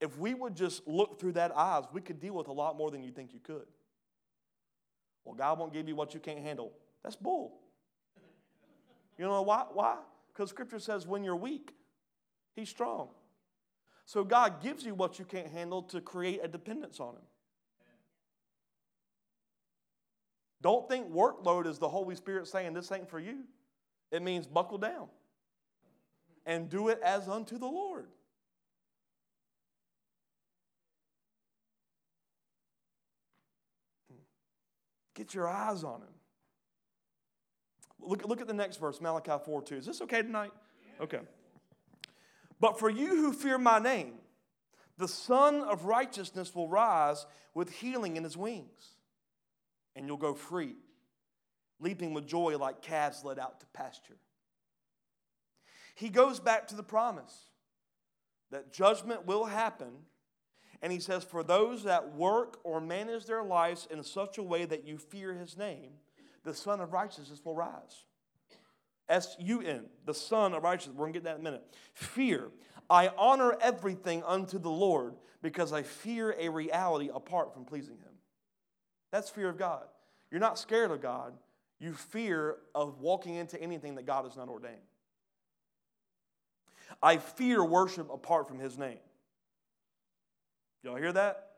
[0.00, 2.90] If we would just look through that eyes, we could deal with a lot more
[2.90, 3.66] than you think you could.
[5.24, 6.72] Well, God won't give you what you can't handle.
[7.04, 7.60] That's bull.
[9.16, 9.66] You know why?
[9.72, 9.98] Why?
[10.32, 11.72] Because Scripture says when you're weak,
[12.56, 13.10] He's strong.
[14.04, 17.22] So God gives you what you can't handle to create a dependence on Him.
[20.62, 23.40] Don't think workload is the Holy Spirit saying this ain't for you.
[24.10, 25.08] It means buckle down
[26.46, 28.06] and do it as unto the Lord.
[35.14, 36.08] Get your eyes on Him.
[38.00, 39.76] Look, look at the next verse, Malachi 4 2.
[39.76, 40.52] Is this okay tonight?
[41.00, 41.20] Okay.
[42.60, 44.14] But for you who fear my name,
[44.96, 48.96] the Sun of Righteousness will rise with healing in his wings,
[49.94, 50.76] and you'll go free,
[51.80, 54.16] leaping with joy like calves led out to pasture.
[55.94, 57.50] He goes back to the promise
[58.50, 59.92] that judgment will happen,
[60.80, 64.64] and he says, For those that work or manage their lives in such a way
[64.64, 65.92] that you fear his name,
[66.44, 68.04] the Sun of Righteousness will rise.
[69.08, 70.96] S U N, the Sun of Righteousness.
[70.96, 71.64] We're going to get that in a minute.
[71.94, 72.48] Fear.
[72.88, 78.11] I honor everything unto the Lord because I fear a reality apart from pleasing Him.
[79.12, 79.84] That's fear of God.
[80.30, 81.34] You're not scared of God,
[81.78, 84.76] you fear of walking into anything that God has not ordained.
[87.02, 88.98] I fear worship apart from his name.
[90.82, 91.50] Y'all hear that?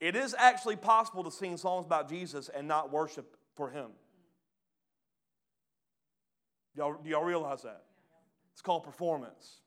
[0.00, 3.90] It is actually possible to sing songs about Jesus and not worship for him.
[6.74, 7.84] Y'all, do y'all realize that?
[8.52, 9.60] It's called performance.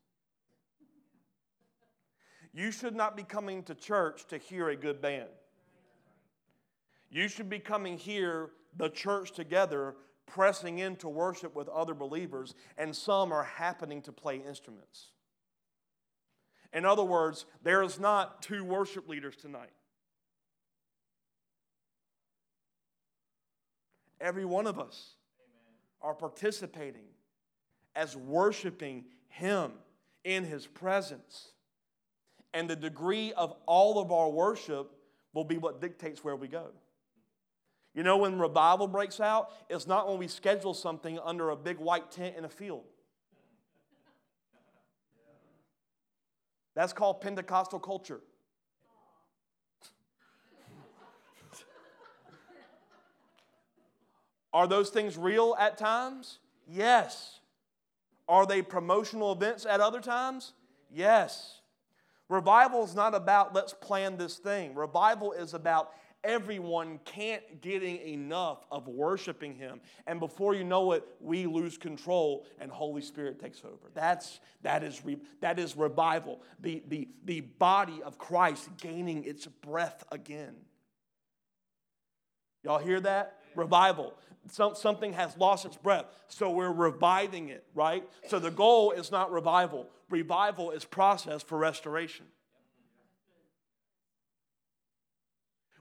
[2.54, 5.30] You should not be coming to church to hear a good band.
[7.16, 12.94] You should be coming here, the church together, pressing into worship with other believers, and
[12.94, 15.12] some are happening to play instruments.
[16.74, 19.72] In other words, there is not two worship leaders tonight.
[24.20, 25.16] Every one of us
[26.02, 27.08] are participating
[27.96, 29.72] as worshiping Him
[30.26, 31.54] in His presence.
[32.54, 34.92] And the degree of all of our worship
[35.34, 36.72] will be what dictates where we go.
[37.96, 41.78] You know, when revival breaks out, it's not when we schedule something under a big
[41.78, 42.84] white tent in a field.
[46.76, 48.20] That's called Pentecostal culture.
[54.54, 56.40] Are those things real at times?
[56.68, 57.40] Yes.
[58.28, 60.52] Are they promotional events at other times?
[60.92, 61.62] Yes.
[62.28, 64.76] Revival is not about let's plan this thing.
[64.76, 65.92] Revival is about
[66.26, 69.80] everyone can't getting enough of worshiping him.
[70.08, 73.92] And before you know it we lose control and holy spirit takes over.
[73.94, 76.42] That's that is re, that is revival.
[76.60, 80.56] The, the the body of christ gaining its breath again.
[82.64, 83.40] Y'all hear that?
[83.56, 84.16] Revival.
[84.50, 86.06] Some, something has lost its breath.
[86.28, 88.04] So we're reviving it right?
[88.28, 89.90] So the goal is not revival.
[90.10, 92.26] Revival is process for restoration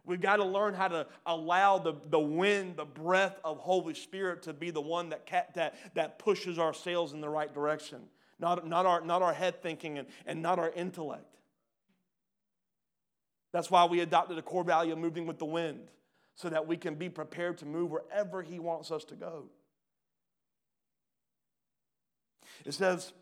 [0.07, 4.43] We've got to learn how to allow the, the wind, the breath of Holy Spirit
[4.43, 8.01] to be the one that, that, that pushes our sails in the right direction,
[8.39, 11.39] not, not, our, not our head thinking and, and not our intellect.
[13.53, 15.91] That's why we adopted a core value of moving with the wind,
[16.35, 19.45] so that we can be prepared to move wherever He wants us to go.
[22.67, 23.13] It says,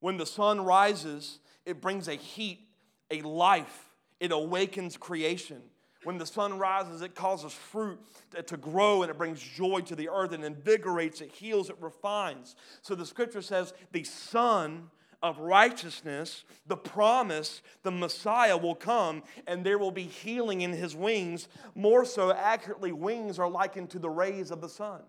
[0.00, 2.66] when the sun rises, it brings a heat,
[3.10, 3.91] a life
[4.22, 5.60] it awakens creation.
[6.04, 7.98] When the sun rises, it causes fruit
[8.46, 12.54] to grow and it brings joy to the earth and invigorates, it heals, it refines.
[12.82, 14.90] So the scripture says the sun
[15.24, 20.94] of righteousness, the promise, the Messiah will come and there will be healing in his
[20.94, 21.48] wings.
[21.74, 25.02] More so, accurately, wings are likened to the rays of the sun.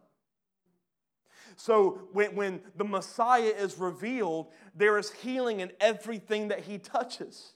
[1.55, 7.53] So when, when the Messiah is revealed, there is healing in everything that he touches.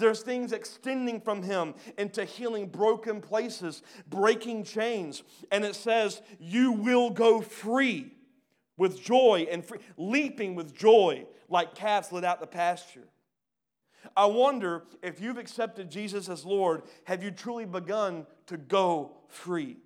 [0.00, 5.22] There's things extending from him into healing broken places, breaking chains.
[5.52, 8.12] And it says, You will go free
[8.76, 13.06] with joy and free, leaping with joy like calves let out the pasture.
[14.16, 19.76] I wonder if you've accepted Jesus as Lord, have you truly begun to go free?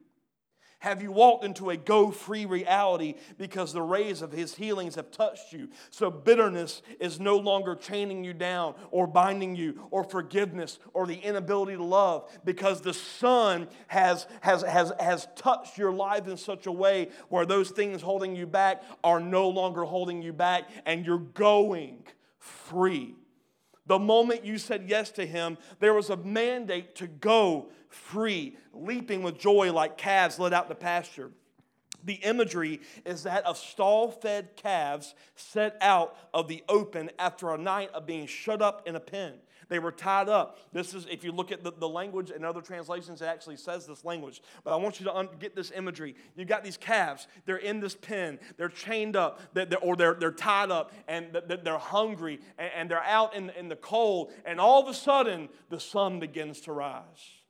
[0.85, 5.11] Have you walked into a go free reality because the rays of his healings have
[5.11, 5.71] touched you?
[5.89, 11.15] So bitterness is no longer chaining you down or binding you, or forgiveness or the
[11.15, 16.67] inability to love because the Son has, has, has, has touched your life in such
[16.67, 21.07] a way where those things holding you back are no longer holding you back and
[21.07, 22.05] you're going
[22.39, 23.15] free.
[23.87, 29.23] The moment you said yes to him, there was a mandate to go free, leaping
[29.23, 31.31] with joy like calves led out to pasture.
[32.05, 37.59] The imagery is that of stall fed calves set out of the open after a
[37.59, 39.35] night of being shut up in a pen.
[39.69, 40.59] They were tied up.
[40.73, 43.87] This is, if you look at the, the language in other translations, it actually says
[43.87, 44.43] this language.
[44.63, 46.15] But I want you to un- get this imagery.
[46.37, 50.15] You've got these calves, they're in this pen, they're chained up, they're, they're, or they're,
[50.15, 54.61] they're tied up, and they're hungry, and, and they're out in, in the cold, and
[54.61, 57.44] all of a sudden, the sun begins to rise.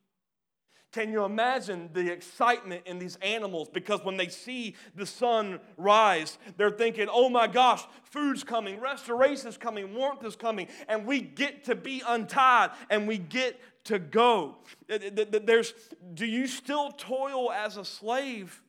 [0.95, 3.69] Can you imagine the excitement in these animals?
[3.69, 9.57] Because when they see the sun rise, they're thinking, oh my gosh, food's coming, restoration's
[9.57, 14.59] coming, warmth is coming, and we get to be untied and we get to go.
[14.87, 15.75] There's,
[16.15, 18.63] do you still toil as a slave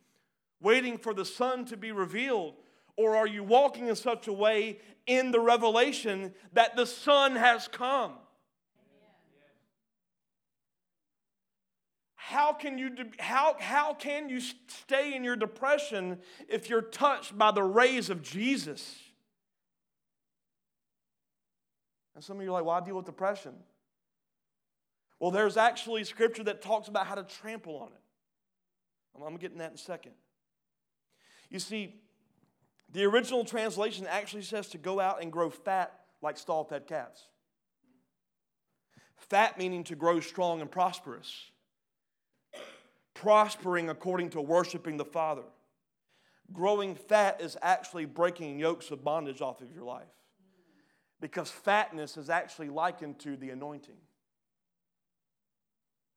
[0.59, 2.55] waiting for the sun to be revealed?
[2.97, 7.67] Or are you walking in such a way in the revelation that the sun has
[7.67, 8.13] come?
[12.28, 16.17] How can you how, how can you stay in your depression
[16.49, 18.95] if you're touched by the rays of jesus
[22.15, 23.53] and some of you are like well deal with depression
[25.19, 28.01] Well, there's actually scripture that talks about how to trample on it.
[29.15, 30.11] I'm, I'm getting that in a second.
[31.49, 31.95] You see,
[32.91, 37.28] the original translation actually says to go out and grow fat like stall fed calves.
[39.15, 41.51] Fat meaning to grow strong and prosperous.
[43.16, 45.45] Prospering according to worshiping the Father.
[46.53, 50.05] Growing fat is actually breaking yokes of bondage off of your life.
[51.20, 53.97] Because fatness is actually likened to the anointing.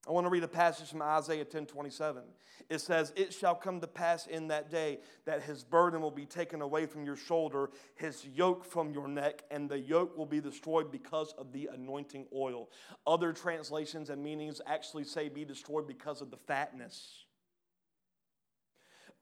[0.08, 2.22] I want to read a passage from Isaiah 10 27.
[2.70, 6.24] It says, It shall come to pass in that day that his burden will be
[6.24, 10.40] taken away from your shoulder, his yoke from your neck, and the yoke will be
[10.40, 12.70] destroyed because of the anointing oil.
[13.06, 17.24] Other translations and meanings actually say be destroyed because of the fatness.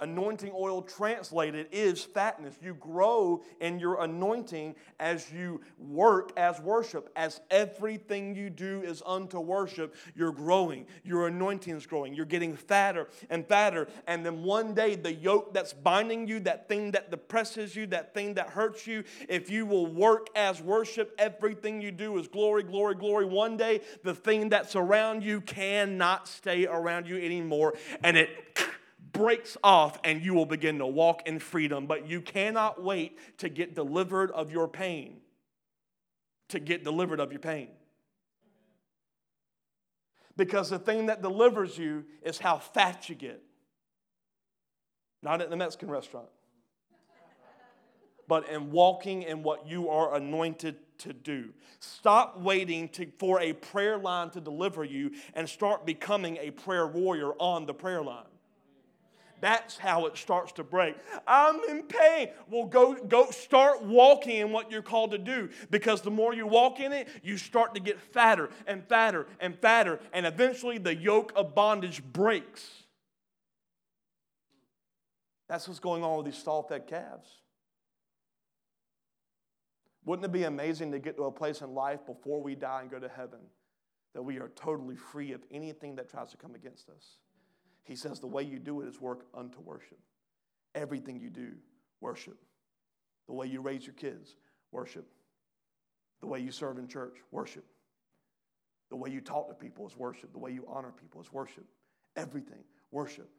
[0.01, 2.55] Anointing oil translated is fatness.
[2.61, 7.11] You grow in your anointing as you work as worship.
[7.17, 10.85] As everything you do is unto worship, you're growing.
[11.03, 12.13] Your anointing is growing.
[12.13, 13.89] You're getting fatter and fatter.
[14.07, 18.13] And then one day, the yoke that's binding you, that thing that depresses you, that
[18.13, 22.65] thing that hurts you, if you will work as worship, everything you do is glory,
[22.65, 23.25] glory, glory.
[23.25, 27.73] One day, the thing that's around you cannot stay around you anymore.
[28.03, 28.29] And it
[29.17, 31.87] breaks off and you will begin to walk in freedom.
[31.87, 35.19] But you cannot wait to get delivered of your pain.
[36.51, 37.69] To get delivered of your pain.
[40.37, 43.43] Because the thing that delivers you is how fat you get.
[45.23, 46.29] Not at the Mexican restaurant,
[48.29, 51.53] but in walking in what you are anointed to do.
[51.81, 56.87] Stop waiting to, for a prayer line to deliver you and start becoming a prayer
[56.87, 58.25] warrior on the prayer line.
[59.41, 60.97] That's how it starts to break.
[61.27, 62.29] I'm in pain.
[62.49, 66.47] Well, go, go start walking in what you're called to do because the more you
[66.47, 70.95] walk in it, you start to get fatter and fatter and fatter, and eventually the
[70.95, 72.67] yoke of bondage breaks.
[75.49, 77.29] That's what's going on with these stall fed calves.
[80.05, 82.91] Wouldn't it be amazing to get to a place in life before we die and
[82.91, 83.41] go to heaven
[84.15, 87.19] that we are totally free of anything that tries to come against us?
[87.87, 89.99] He says the way you do it is work unto worship.
[90.75, 91.53] Everything you do,
[92.01, 92.37] worship.
[93.29, 94.35] The way you raise your kids,
[94.73, 95.07] worship.
[96.21, 97.65] The way you serve in church, worship.
[98.91, 100.33] The way you talk to people is worship.
[100.33, 101.65] The way you honor people is worship.
[102.17, 103.31] Everything, worship.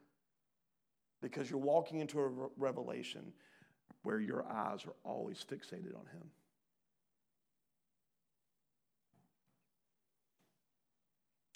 [1.22, 3.34] Because you're walking into a revelation
[4.04, 6.32] where your eyes are always fixated on Him.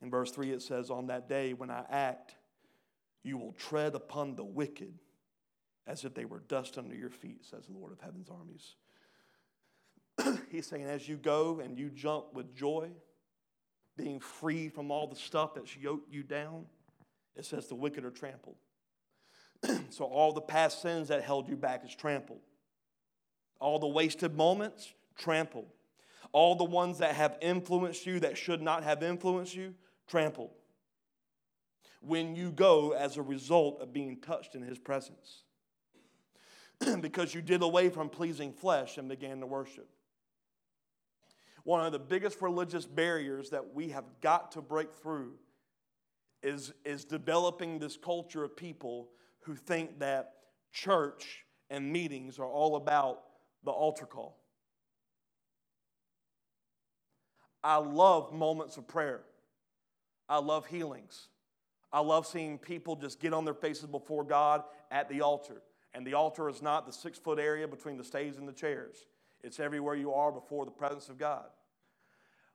[0.02, 2.36] In verse 3, it says, On that day when I act,
[3.24, 4.94] you will tread upon the wicked
[5.88, 8.76] as if they were dust under your feet, says the Lord of heaven's armies.
[10.52, 12.90] He's saying, as you go and you jump with joy,
[13.98, 16.66] being free from all the stuff that's yoked you down,
[17.36, 18.56] it says the wicked are trampled.
[19.90, 22.42] so all the past sins that held you back is trampled.
[23.60, 25.68] All the wasted moments, trampled.
[26.32, 29.76] All the ones that have influenced you that should not have influenced you,
[30.08, 30.52] trampled
[32.02, 35.44] when you go as a result of being touched in his presence.
[37.02, 39.88] because you did away from pleasing flesh and began to worship.
[41.64, 45.34] One of the biggest religious barriers that we have got to break through
[46.42, 49.10] is, is developing this culture of people
[49.42, 50.34] who think that
[50.72, 53.22] church and meetings are all about
[53.64, 54.40] the altar call.
[57.64, 59.22] I love moments of prayer.
[60.28, 61.28] I love healings.
[61.94, 65.62] I love seeing people just get on their faces before God at the altar.
[65.94, 69.06] And the altar is not the six foot area between the stage and the chairs,
[69.44, 71.46] it's everywhere you are before the presence of God.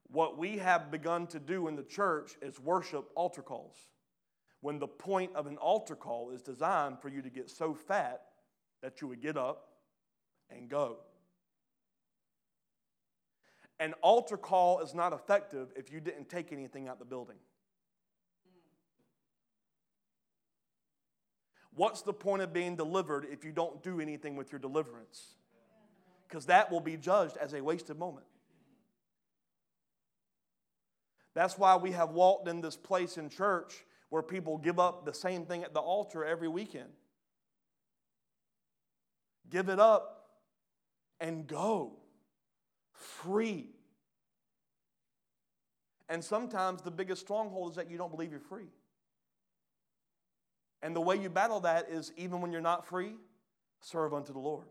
[0.09, 3.77] What we have begun to do in the church is worship altar calls.
[4.61, 8.23] When the point of an altar call is designed for you to get so fat
[8.83, 9.69] that you would get up
[10.49, 10.99] and go.
[13.79, 17.37] An altar call is not effective if you didn't take anything out the building.
[21.77, 25.35] What's the point of being delivered if you don't do anything with your deliverance?
[26.27, 28.27] Because that will be judged as a wasted moment.
[31.35, 35.13] That's why we have walked in this place in church where people give up the
[35.13, 36.89] same thing at the altar every weekend.
[39.51, 40.31] Give it up
[41.21, 41.99] and go
[42.93, 43.69] free.
[46.09, 48.71] And sometimes the biggest stronghold is that you don't believe you're free.
[50.83, 53.15] And the way you battle that is even when you're not free,
[53.81, 54.67] serve unto the Lord.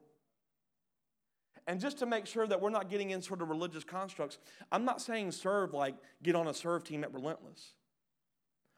[1.68, 4.38] And just to make sure that we're not getting in sort of religious constructs,
[4.72, 7.74] I'm not saying serve like get on a serve team at Relentless.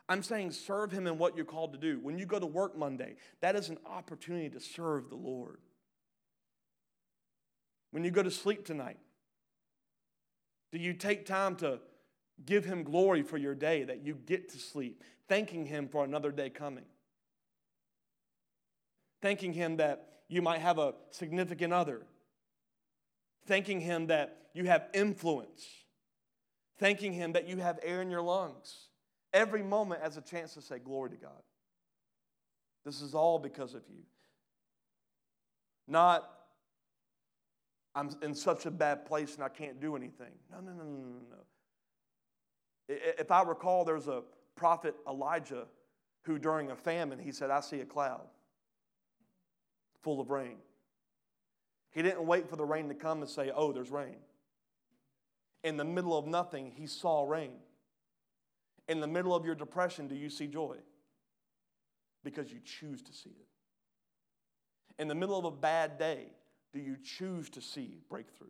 [0.09, 1.99] I'm saying serve Him in what you're called to do.
[2.01, 5.59] When you go to work Monday, that is an opportunity to serve the Lord.
[7.91, 8.99] When you go to sleep tonight,
[10.71, 11.79] do you take time to
[12.45, 16.31] give Him glory for your day that you get to sleep, thanking Him for another
[16.31, 16.85] day coming?
[19.21, 22.01] Thanking Him that you might have a significant other,
[23.45, 25.65] thanking Him that you have influence,
[26.79, 28.87] thanking Him that you have air in your lungs
[29.33, 31.43] Every moment as a chance to say, Glory to God.
[32.85, 34.03] This is all because of you.
[35.87, 36.29] Not,
[37.93, 40.31] I'm in such a bad place and I can't do anything.
[40.51, 42.95] No, no, no, no, no, no.
[43.19, 44.23] If I recall, there's a
[44.55, 45.65] prophet Elijah
[46.23, 48.27] who, during a famine, he said, I see a cloud
[50.07, 50.55] full of rain.
[51.91, 54.15] He didn't wait for the rain to come and say, Oh, there's rain.
[55.65, 57.51] In the middle of nothing, he saw rain.
[58.87, 60.77] In the middle of your depression, do you see joy?
[62.23, 63.47] Because you choose to see it.
[64.97, 66.27] In the middle of a bad day,
[66.71, 68.47] do you choose to see breakthrough?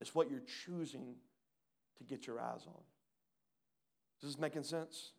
[0.00, 1.16] It's what you're choosing
[1.96, 2.82] to get your eyes on.
[4.22, 5.10] Is this making sense?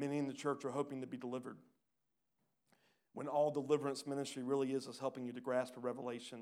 [0.00, 1.58] Many in the church are hoping to be delivered.
[3.12, 6.40] When all deliverance ministry really is, is helping you to grasp a revelation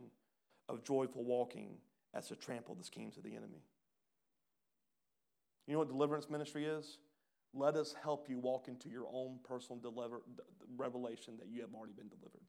[0.69, 1.79] of joyful walking
[2.15, 3.65] as to trample the schemes of the enemy.
[5.67, 6.99] You know what deliverance ministry is?
[7.53, 10.23] Let us help you walk into your own personal deliver,
[10.77, 12.43] revelation that you have already been delivered.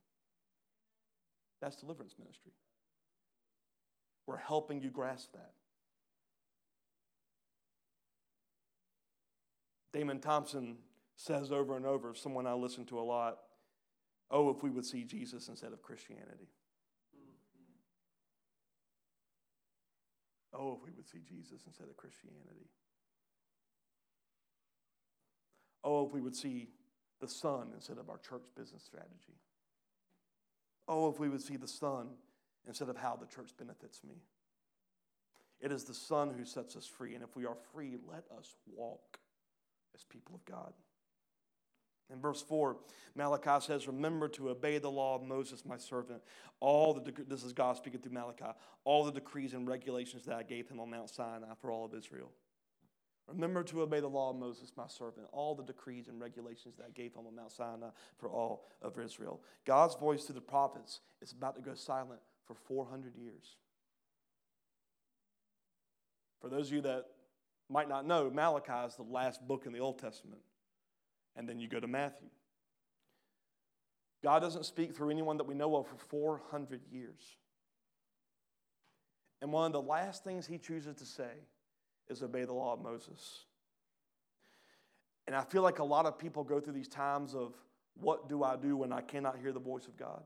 [1.60, 2.52] That's deliverance ministry.
[4.28, 5.54] We're helping you grasp that.
[9.92, 10.78] Damon Thompson
[11.20, 13.40] says over and over, someone I listen to a lot,
[14.32, 16.48] oh, if we would see Jesus instead of Christianity.
[17.14, 17.76] Mm-hmm.
[20.62, 22.70] Oh, if we would see Jesus instead of Christianity.
[25.84, 26.70] Oh, if we would see
[27.20, 29.36] the Son instead of our church business strategy.
[30.88, 32.08] Oh, if we would see the Son
[32.66, 34.16] instead of how the church benefits me.
[35.60, 38.56] It is the Son who sets us free, and if we are free, let us
[38.74, 39.20] walk
[39.94, 40.72] as people of God.
[42.12, 42.76] In verse 4,
[43.16, 46.22] Malachi says, Remember to obey the law of Moses, my servant.
[46.60, 48.46] All the, this is God speaking through Malachi,
[48.84, 51.94] all the decrees and regulations that I gave him on Mount Sinai for all of
[51.94, 52.32] Israel.
[53.28, 56.88] Remember to obey the law of Moses, my servant, all the decrees and regulations that
[56.88, 59.42] I gave him on Mount Sinai for all of Israel.
[59.66, 63.58] God's voice through the prophets is about to go silent for 400 years.
[66.42, 67.06] For those of you that
[67.70, 70.42] might not know, Malachi is the last book in the Old Testament
[71.36, 72.28] and then you go to Matthew.
[74.24, 77.24] God doesn't speak through anyone that we know of for 400 years.
[79.42, 81.32] And one of the last things he chooses to say
[82.10, 83.46] is obey the law of Moses.
[85.28, 87.54] And I feel like a lot of people go through these times of
[87.96, 90.24] what do I do when I cannot hear the voice of God?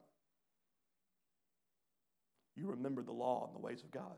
[2.55, 4.15] You remember the law and the ways of God.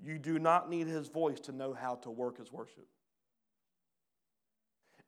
[0.00, 2.86] You do not need his voice to know how to work his worship.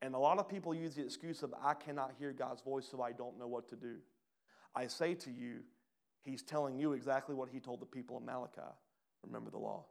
[0.02, 3.02] And a lot of people use the excuse of, I cannot hear God's voice, so
[3.02, 3.96] I don't know what to do.
[4.74, 5.60] I say to you,
[6.22, 8.60] He's telling you exactly what He told the people in Malachi
[9.24, 9.84] remember the law,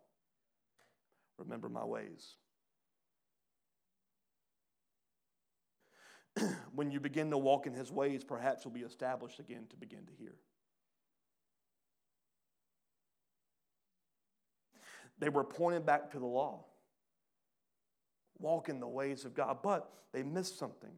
[1.37, 2.35] remember my ways.
[6.75, 10.05] when you begin to walk in His ways, perhaps you'll be established again to begin
[10.05, 10.35] to hear.
[15.17, 16.65] They were pointing back to the law
[18.39, 19.59] walk in the ways of God.
[19.63, 20.91] But they missed something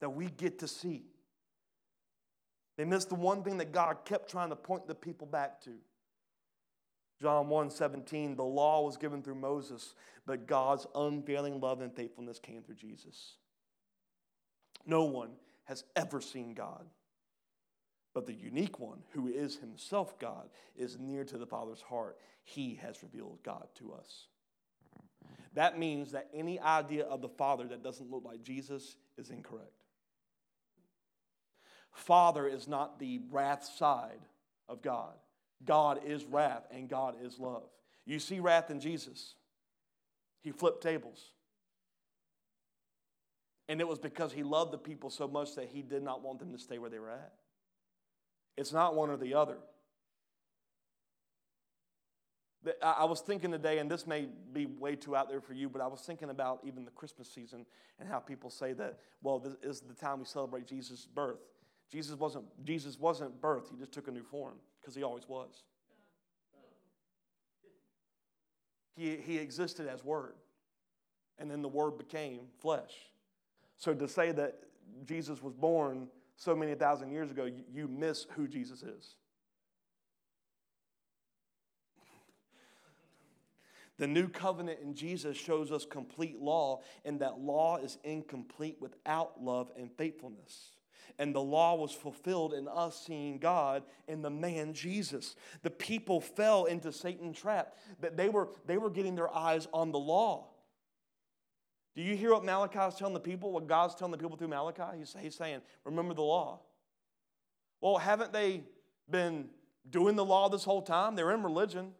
[0.00, 1.04] that we get to see.
[2.76, 5.72] They missed the one thing that God kept trying to point the people back to.
[7.20, 12.38] John 1 17, the law was given through Moses, but God's unfailing love and faithfulness
[12.38, 13.34] came through Jesus.
[14.86, 15.30] No one
[15.64, 16.86] has ever seen God.
[18.14, 22.18] But the unique one, who is himself God, is near to the Father's heart.
[22.42, 24.28] He has revealed God to us.
[25.58, 29.72] That means that any idea of the Father that doesn't look like Jesus is incorrect.
[31.90, 34.20] Father is not the wrath side
[34.68, 35.14] of God.
[35.64, 37.64] God is wrath and God is love.
[38.06, 39.34] You see wrath in Jesus.
[40.42, 41.32] He flipped tables.
[43.68, 46.38] And it was because he loved the people so much that he did not want
[46.38, 47.32] them to stay where they were at.
[48.56, 49.56] It's not one or the other.
[52.82, 55.80] I was thinking today, and this may be way too out there for you, but
[55.80, 57.64] I was thinking about even the Christmas season
[58.00, 61.38] and how people say that, well, this is the time we celebrate Jesus' birth.
[61.90, 65.62] Jesus wasn't, Jesus wasn't birth, he just took a new form because he always was.
[68.96, 70.34] He, he existed as Word,
[71.38, 72.92] and then the Word became flesh.
[73.76, 74.58] So to say that
[75.04, 79.14] Jesus was born so many thousand years ago, you, you miss who Jesus is.
[83.98, 89.42] The new covenant in Jesus shows us complete law, and that law is incomplete without
[89.42, 90.70] love and faithfulness.
[91.18, 95.34] And the law was fulfilled in us seeing God in the man Jesus.
[95.62, 99.90] The people fell into Satan's trap, that they were, they were getting their eyes on
[99.90, 100.46] the law.
[101.96, 104.46] Do you hear what Malachi is telling the people, what God's telling the people through
[104.46, 104.98] Malachi?
[104.98, 106.60] He's, he's saying, Remember the law.
[107.80, 108.62] Well, haven't they
[109.10, 109.48] been
[109.90, 111.16] doing the law this whole time?
[111.16, 111.92] They're in religion.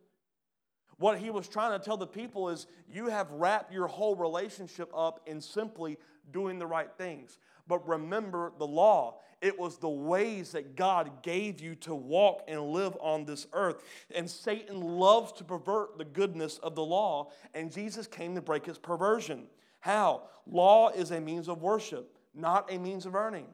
[0.98, 4.90] What he was trying to tell the people is you have wrapped your whole relationship
[4.94, 5.96] up in simply
[6.32, 7.38] doing the right things.
[7.66, 9.20] But remember the law.
[9.40, 13.84] It was the ways that God gave you to walk and live on this earth.
[14.12, 18.66] And Satan loves to pervert the goodness of the law, and Jesus came to break
[18.66, 19.44] his perversion.
[19.78, 20.22] How?
[20.46, 23.46] Law is a means of worship, not a means of earning.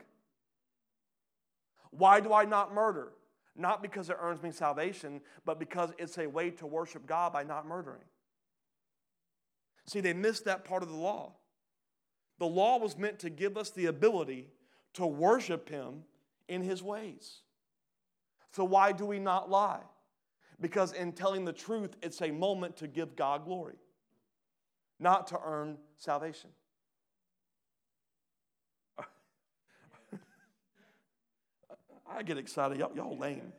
[1.90, 3.12] Why do I not murder?
[3.56, 7.44] Not because it earns me salvation, but because it's a way to worship God by
[7.44, 8.02] not murdering.
[9.86, 11.34] See, they missed that part of the law.
[12.38, 14.48] The law was meant to give us the ability
[14.94, 16.02] to worship Him
[16.48, 17.40] in His ways.
[18.50, 19.82] So, why do we not lie?
[20.60, 23.76] Because in telling the truth, it's a moment to give God glory,
[24.98, 26.50] not to earn salvation.
[32.14, 32.78] I get excited.
[32.78, 33.52] Y'all, y'all lame.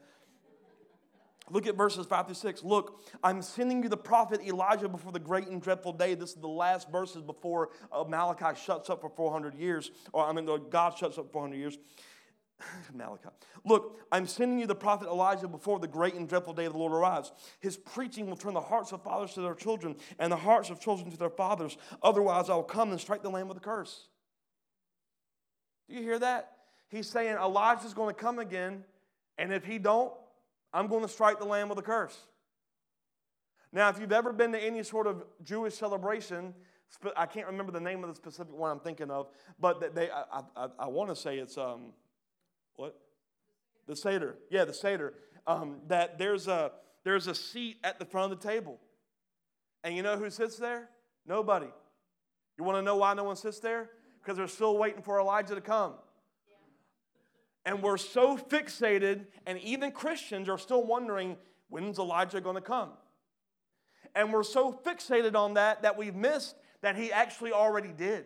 [1.52, 2.64] Look at verses 5 through 6.
[2.64, 6.16] Look, I'm sending you the prophet Elijah before the great and dreadful day.
[6.16, 10.32] This is the last verses before uh, Malachi shuts up for 400 years, or I
[10.32, 11.78] mean, God shuts up for 400 years.
[12.94, 13.30] Malachi.
[13.64, 16.80] Look, I'm sending you the prophet Elijah before the great and dreadful day of the
[16.80, 17.32] Lord arrives.
[17.60, 20.80] His preaching will turn the hearts of fathers to their children and the hearts of
[20.80, 21.78] children to their fathers.
[22.02, 24.08] Otherwise, I will come and strike the land with a curse.
[25.88, 26.55] Do you hear that?
[26.96, 28.86] He's saying Elijah's going to come again,
[29.38, 30.14] and if he don't,
[30.74, 32.18] I'm going to strike the land with a curse.
[33.74, 36.54] Now, if you've ever been to any sort of Jewish celebration,
[37.18, 39.28] I can't remember the name of the specific one I'm thinking of,
[39.60, 41.92] but they, I, I, I want to say it's, um,
[42.78, 42.98] what?
[43.88, 44.38] The Seder.
[44.50, 45.16] Yeah, the Seder.
[45.46, 46.72] Um, that there's a,
[47.04, 48.80] there's a seat at the front of the table.
[49.84, 50.88] And you know who sits there?
[51.28, 51.68] Nobody.
[52.58, 53.90] You want to know why no one sits there?
[54.22, 55.96] Because they're still waiting for Elijah to come.
[57.66, 61.38] And we're so fixated, and even Christians are still wondering
[61.70, 62.92] when's Elijah going to come?
[64.14, 68.26] And we're so fixated on that that we've missed that he actually already did.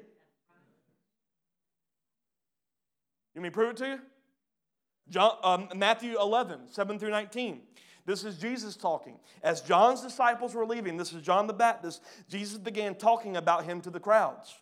[3.33, 3.99] You me prove it to you?
[5.09, 7.61] John, um, Matthew 11, 7 through 19.
[8.05, 9.17] This is Jesus talking.
[9.43, 13.81] As John's disciples were leaving, this is John the Baptist, Jesus began talking about him
[13.81, 14.55] to the crowds.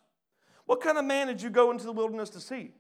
[0.66, 2.74] What kind of man did you go into the wilderness to see?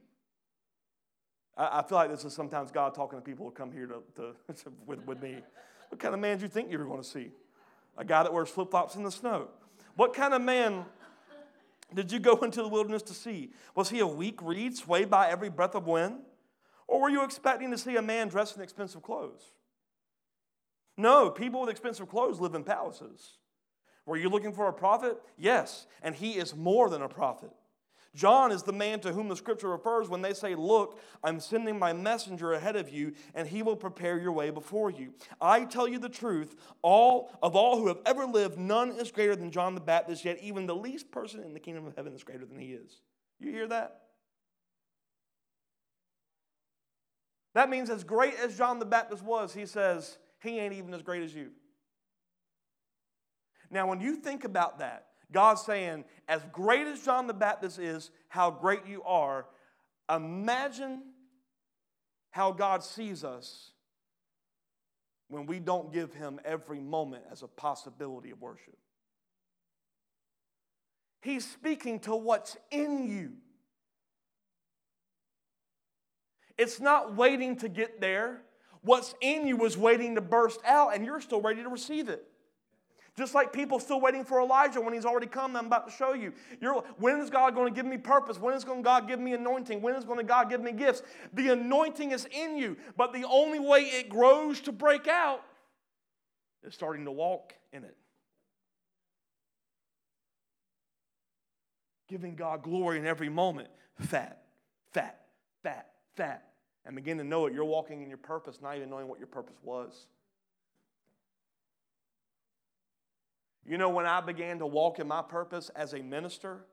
[1.58, 4.04] I, I feel like this is sometimes God talking to people who come here to,
[4.16, 4.36] to,
[4.86, 5.38] with, with me.
[5.90, 7.32] What kind of man do you think you were going to see?
[7.98, 9.48] A guy that wears flip flops in the snow.
[9.96, 10.86] What kind of man
[11.94, 13.52] did you go into the wilderness to see?
[13.76, 16.20] Was he a weak reed swayed by every breath of wind?
[16.88, 19.52] Or were you expecting to see a man dressed in expensive clothes?
[20.96, 23.38] No, people with expensive clothes live in palaces.
[24.06, 25.18] Were you looking for a prophet?
[25.38, 27.52] Yes, and he is more than a prophet.
[28.18, 31.78] John is the man to whom the scripture refers when they say, Look, I'm sending
[31.78, 35.14] my messenger ahead of you, and he will prepare your way before you.
[35.40, 39.36] I tell you the truth, all of all who have ever lived, none is greater
[39.36, 42.24] than John the Baptist, yet even the least person in the kingdom of heaven is
[42.24, 43.02] greater than he is.
[43.40, 44.02] You hear that?
[47.54, 51.04] That means, as great as John the Baptist was, he says, he ain't even as
[51.04, 51.52] great as you.
[53.70, 58.12] Now, when you think about that, God's saying, as great as John the Baptist is,
[58.30, 59.46] how great you are,
[60.14, 61.02] imagine
[62.32, 63.72] how God sees us
[65.28, 68.78] when we don't give Him every moment as a possibility of worship.
[71.22, 73.34] He's speaking to what's in you.
[76.58, 78.42] It's not waiting to get there.
[78.82, 82.26] What's in you is waiting to burst out, and you're still ready to receive it.
[83.18, 86.14] Just like people still waiting for Elijah when he's already come, I'm about to show
[86.14, 86.34] you.
[86.62, 88.38] You're, when is God going to give me purpose?
[88.40, 89.82] When is going God give me anointing?
[89.82, 91.02] When is going to God give me gifts?
[91.34, 95.42] The anointing is in you, but the only way it grows to break out
[96.64, 97.98] is starting to walk in it.
[102.08, 103.70] Giving God glory in every moment.
[104.00, 104.44] Fat,
[104.94, 105.22] fat,
[105.64, 106.44] fat, fat.
[106.86, 107.54] And begin to know it.
[107.54, 110.06] You're walking in your purpose, not even knowing what your purpose was.
[113.68, 116.66] You know, when I began to walk in my purpose as a minister,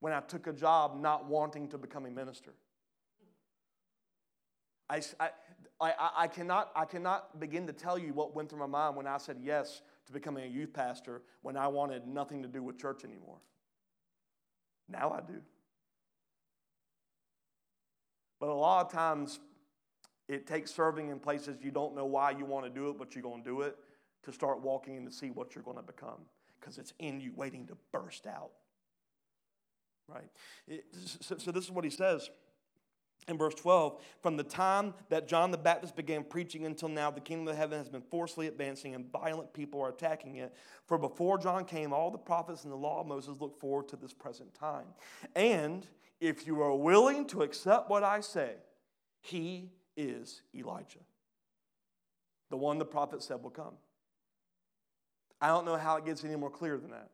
[0.00, 2.52] when I took a job not wanting to become a minister.
[4.88, 5.00] I,
[5.80, 9.06] I, I, cannot, I cannot begin to tell you what went through my mind when
[9.06, 12.76] I said yes to becoming a youth pastor when I wanted nothing to do with
[12.76, 13.38] church anymore.
[14.88, 15.40] Now I do.
[18.40, 19.38] But a lot of times,
[20.28, 23.14] it takes serving in places you don't know why you want to do it, but
[23.14, 23.76] you're going to do it
[24.24, 26.20] to start walking and to see what you're going to become
[26.60, 28.50] because it's in you waiting to burst out.
[30.08, 30.30] Right?
[30.66, 30.84] It,
[31.20, 32.30] so, so, this is what he says
[33.28, 37.20] in verse 12 From the time that John the Baptist began preaching until now, the
[37.20, 40.54] kingdom of heaven has been forcefully advancing, and violent people are attacking it.
[40.86, 43.96] For before John came, all the prophets and the law of Moses looked forward to
[43.96, 44.86] this present time.
[45.34, 45.86] And
[46.20, 48.54] if you are willing to accept what I say,
[49.20, 50.98] he is Elijah,
[52.50, 53.74] the one the prophet said will come.
[55.40, 57.10] I don't know how it gets any more clear than that.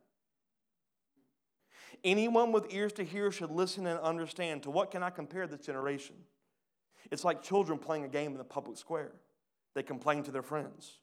[2.05, 4.64] Anyone with ears to hear should listen and understand.
[4.64, 6.16] To what can I compare this generation?
[7.11, 9.12] It's like children playing a game in the public square.
[9.74, 10.99] They complain to their friends.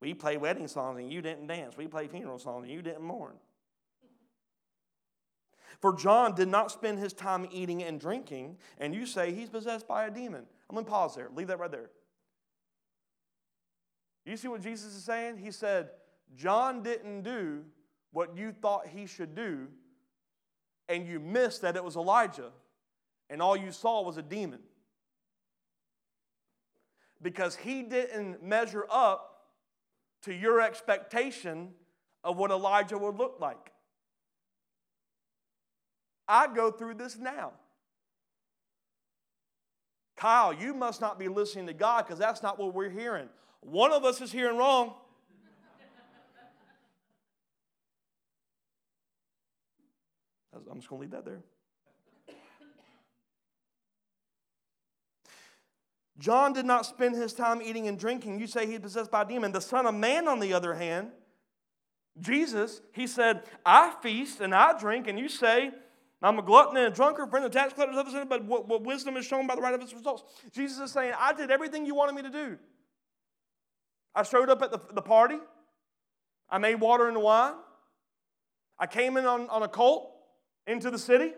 [0.00, 1.76] We play wedding songs and you didn't dance.
[1.76, 3.34] We play funeral songs and you didn't mourn.
[5.80, 9.86] For John did not spend his time eating and drinking, and you say he's possessed
[9.86, 10.44] by a demon.
[10.68, 11.28] I'm going to pause there.
[11.34, 11.90] Leave that right there.
[14.24, 15.38] You see what Jesus is saying?
[15.38, 15.90] He said,
[16.36, 17.64] John didn't do
[18.12, 19.68] what you thought he should do,
[20.88, 22.50] and you missed that it was Elijah,
[23.30, 24.60] and all you saw was a demon.
[27.20, 29.46] Because he didn't measure up
[30.22, 31.70] to your expectation
[32.24, 33.72] of what Elijah would look like.
[36.26, 37.52] I go through this now.
[40.16, 43.28] Kyle, you must not be listening to God because that's not what we're hearing.
[43.60, 44.94] One of us is hearing wrong.
[50.70, 51.42] I'm just going to leave that there.
[56.18, 58.40] John did not spend his time eating and drinking.
[58.40, 59.52] You say he's possessed by a demon.
[59.52, 61.10] The Son of Man, on the other hand,
[62.20, 65.70] Jesus, he said, I feast and I drink, and you say,
[66.20, 69.16] I'm a glutton and a drunkard, friend of tax collectors, others, but what, what wisdom
[69.16, 70.24] is shown by the right of its results.
[70.52, 72.58] Jesus is saying, I did everything you wanted me to do.
[74.12, 75.38] I showed up at the, the party.
[76.50, 77.54] I made water into wine.
[78.80, 80.17] I came in on, on a colt
[80.68, 81.32] into the city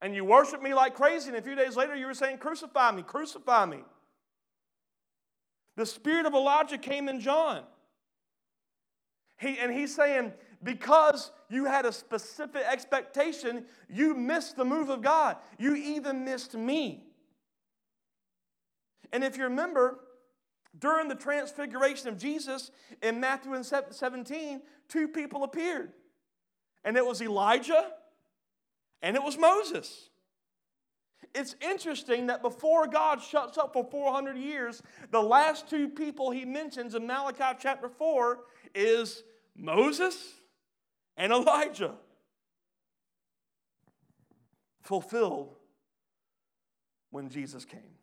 [0.00, 2.92] and you worshiped me like crazy, and a few days later you were saying, Crucify
[2.92, 3.78] me, crucify me.
[5.76, 7.62] The spirit of Elijah came in John.
[9.38, 15.02] He, and he's saying, because you had a specific expectation, you missed the move of
[15.02, 15.36] God.
[15.58, 17.04] You even missed me.
[19.12, 20.00] And if you remember,
[20.76, 25.92] during the transfiguration of Jesus in Matthew 17, two people appeared
[26.84, 27.92] and it was Elijah
[29.02, 30.10] and it was Moses.
[31.34, 36.44] It's interesting that before God shuts up for 400 years, the last two people he
[36.44, 38.38] mentions in Malachi chapter 4
[38.74, 39.22] is
[39.56, 40.34] Moses
[41.16, 41.94] and Elijah.
[44.80, 45.54] Fulfilled
[47.10, 47.98] when Jesus came.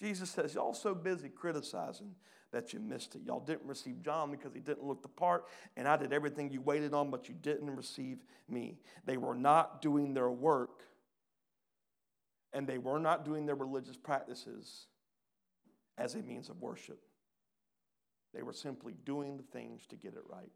[0.00, 2.14] Jesus says, Y'all so busy criticizing
[2.54, 3.22] that you missed it.
[3.26, 5.46] Y'all didn't receive John because he didn't look the part,
[5.76, 8.78] and I did everything you waited on, but you didn't receive me.
[9.04, 10.84] They were not doing their work,
[12.52, 14.86] and they were not doing their religious practices
[15.98, 17.00] as a means of worship.
[18.32, 20.52] They were simply doing the things to get it right.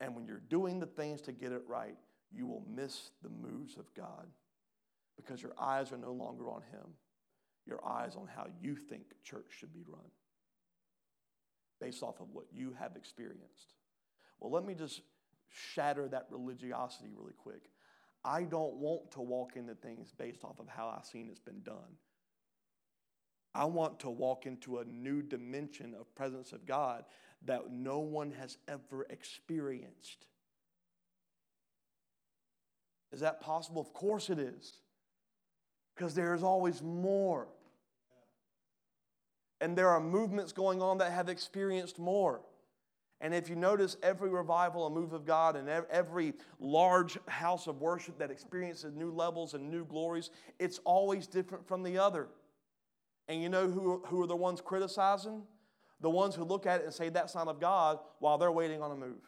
[0.00, 1.96] And when you're doing the things to get it right,
[2.32, 4.26] you will miss the moves of God
[5.16, 6.94] because your eyes are no longer on Him
[7.66, 10.10] your eyes on how you think church should be run
[11.80, 13.74] based off of what you have experienced.
[14.40, 15.02] Well, let me just
[15.48, 17.70] shatter that religiosity really quick.
[18.24, 21.62] I don't want to walk into things based off of how I've seen it's been
[21.62, 21.98] done.
[23.54, 27.04] I want to walk into a new dimension of presence of God
[27.44, 30.26] that no one has ever experienced.
[33.12, 33.80] Is that possible?
[33.80, 34.74] Of course it is.
[35.94, 37.48] Because there is always more.
[39.60, 42.40] And there are movements going on that have experienced more.
[43.20, 47.80] And if you notice, every revival, a move of God, and every large house of
[47.80, 52.28] worship that experiences new levels and new glories, it's always different from the other.
[53.28, 55.42] And you know who, who are the ones criticizing?
[56.00, 58.82] The ones who look at it and say that's not of God while they're waiting
[58.82, 59.22] on a move.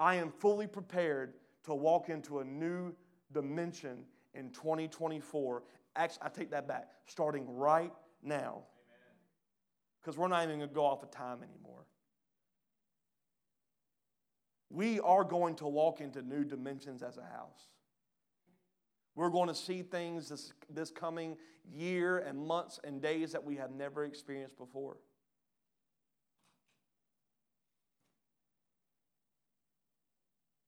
[0.00, 1.34] I am fully prepared
[1.64, 2.92] to walk into a new
[3.32, 3.98] dimension
[4.34, 5.62] in 2024.
[5.98, 7.92] Actually, I take that back, starting right
[8.22, 8.62] now.
[10.00, 11.84] Because we're not even going to go off of time anymore.
[14.70, 17.66] We are going to walk into new dimensions as a house.
[19.16, 21.36] We're going to see things this, this coming
[21.68, 24.98] year and months and days that we have never experienced before.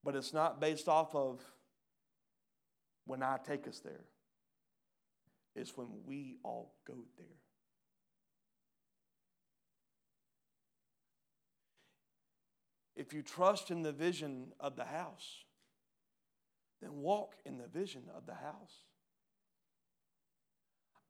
[0.03, 1.39] But it's not based off of
[3.05, 4.05] when I take us there,
[5.55, 7.27] it's when we all go there.
[12.95, 15.43] If you trust in the vision of the house,
[16.81, 18.85] then walk in the vision of the house.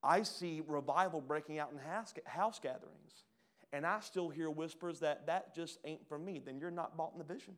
[0.04, 1.78] I see revival breaking out in
[2.26, 3.24] house gatherings,
[3.72, 6.42] and I still hear whispers that that just ain't for me.
[6.44, 7.56] Then you're not bought in the vision.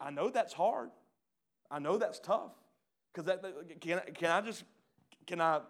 [0.00, 0.90] I know that's hard.
[1.70, 2.52] I know that's tough.
[3.12, 3.42] Because that
[3.80, 4.64] can, can I just
[5.26, 5.60] can I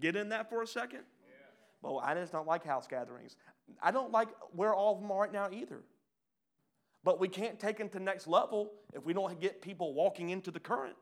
[0.00, 1.00] get in that for a second?
[1.20, 1.34] Yeah.
[1.82, 3.36] Well, I just don't like house gatherings.
[3.82, 5.82] I don't like where all of them are right now either.
[7.04, 10.50] But we can't take them to next level if we don't get people walking into
[10.50, 10.96] the current.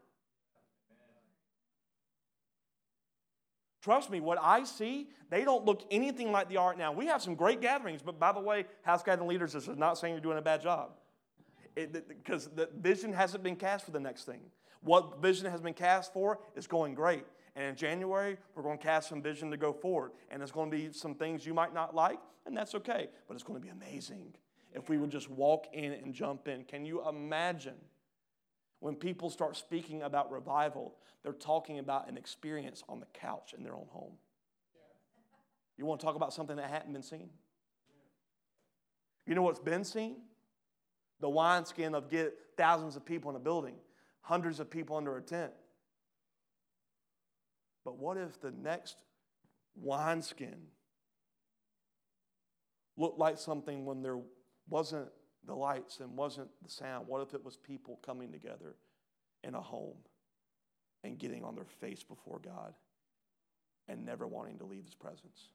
[3.82, 6.92] Trust me, what I see, they don't look anything like they are now.
[6.92, 9.96] We have some great gatherings, but by the way, house gathering leaders, this is not
[9.96, 10.90] saying you're doing a bad job
[11.76, 14.40] because the vision hasn't been cast for the next thing.
[14.86, 17.24] What vision has been cast for is going great.
[17.54, 20.12] And in January, we're going to cast some vision to go forward.
[20.30, 23.08] And there's going to be some things you might not like, and that's okay.
[23.26, 24.34] But it's going to be amazing
[24.74, 26.64] if we would just walk in and jump in.
[26.64, 27.76] Can you imagine
[28.80, 33.64] when people start speaking about revival, they're talking about an experience on the couch in
[33.64, 34.12] their own home?
[35.76, 37.28] You want to talk about something that hadn't been seen?
[39.26, 40.16] You know what's been seen?
[41.20, 43.74] the wineskin of get thousands of people in a building,
[44.26, 45.52] hundreds of people under a tent.
[47.84, 48.96] But what if the next
[49.76, 50.56] wineskin
[52.96, 54.18] looked like something when there
[54.68, 55.08] wasn't
[55.46, 57.06] the lights and wasn't the sound?
[57.06, 58.74] What if it was people coming together
[59.44, 59.98] in a home
[61.04, 62.74] and getting on their face before God
[63.86, 65.50] and never wanting to leave His presence?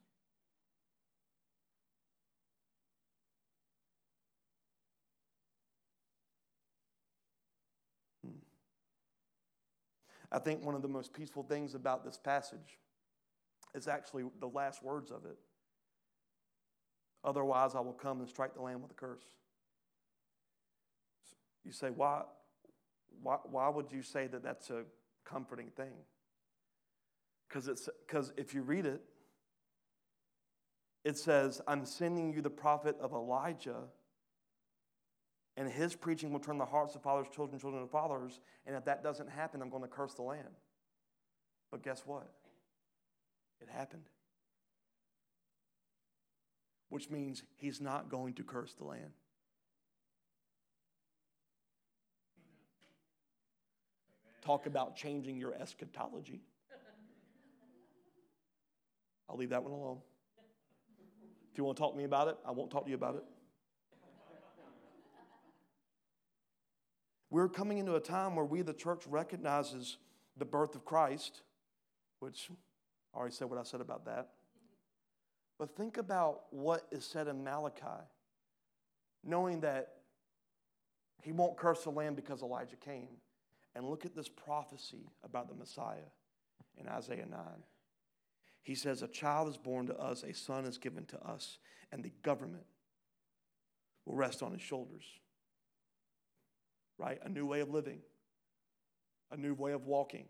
[10.31, 12.79] I think one of the most peaceful things about this passage
[13.75, 15.37] is actually the last words of it.
[17.23, 19.23] Otherwise, I will come and strike the land with a curse.
[21.63, 22.23] You say, why,
[23.21, 24.83] why, why would you say that that's a
[25.25, 25.93] comforting thing?
[27.47, 29.01] Because if you read it,
[31.03, 33.83] it says, I'm sending you the prophet of Elijah
[35.57, 38.39] and his preaching will turn the hearts of fathers, children, children, and fathers.
[38.65, 40.47] And if that doesn't happen, I'm going to curse the land.
[41.71, 42.29] But guess what?
[43.61, 44.03] It happened.
[46.89, 49.11] Which means he's not going to curse the land.
[54.41, 56.41] Talk about changing your eschatology.
[59.29, 59.99] I'll leave that one alone.
[61.51, 63.15] If you want to talk to me about it, I won't talk to you about
[63.15, 63.23] it.
[67.31, 69.97] We're coming into a time where we, the church, recognizes
[70.35, 71.43] the birth of Christ,
[72.19, 72.49] which
[73.15, 74.31] I already said what I said about that.
[75.57, 78.03] But think about what is said in Malachi,
[79.23, 79.93] knowing that
[81.21, 83.07] he won't curse the land because Elijah came.
[83.75, 86.09] And look at this prophecy about the Messiah
[86.77, 87.39] in Isaiah 9.
[88.63, 91.59] He says, A child is born to us, a son is given to us,
[91.93, 92.65] and the government
[94.05, 95.05] will rest on his shoulders
[96.97, 97.19] right?
[97.23, 97.99] A new way of living,
[99.31, 100.25] a new way of walking,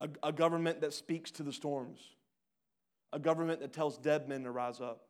[0.00, 2.00] a, a government that speaks to the storms,
[3.12, 5.06] a government that tells dead men to rise up.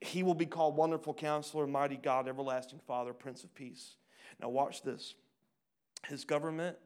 [0.00, 3.96] He will be called Wonderful Counselor, Mighty God, Everlasting Father, Prince of Peace.
[4.40, 5.14] Now, watch this.
[6.06, 6.76] His government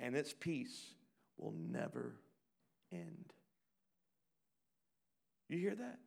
[0.00, 0.94] and its peace
[1.38, 2.16] will never
[2.92, 3.32] end.
[5.48, 5.98] You hear that?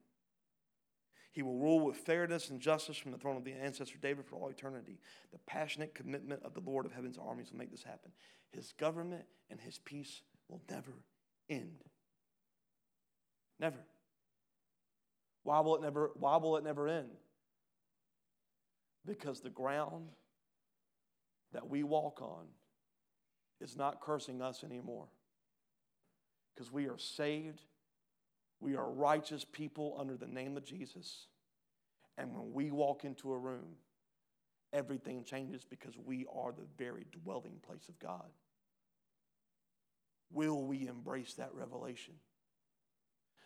[1.31, 4.35] He will rule with fairness and justice from the throne of the ancestor David for
[4.35, 4.99] all eternity.
[5.31, 8.11] The passionate commitment of the Lord of heaven's armies will make this happen.
[8.51, 10.91] His government and his peace will never
[11.49, 11.83] end.
[13.59, 13.79] Never.
[15.43, 17.09] Why will it never, why will it never end?
[19.05, 20.09] Because the ground
[21.53, 22.45] that we walk on
[23.61, 25.07] is not cursing us anymore.
[26.53, 27.61] Because we are saved,
[28.61, 31.25] we are righteous people under the name of Jesus.
[32.17, 33.75] And when we walk into a room,
[34.71, 38.29] everything changes because we are the very dwelling place of God.
[40.31, 42.13] Will we embrace that revelation?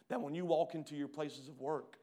[0.10, 1.98] That when you walk into your places of work,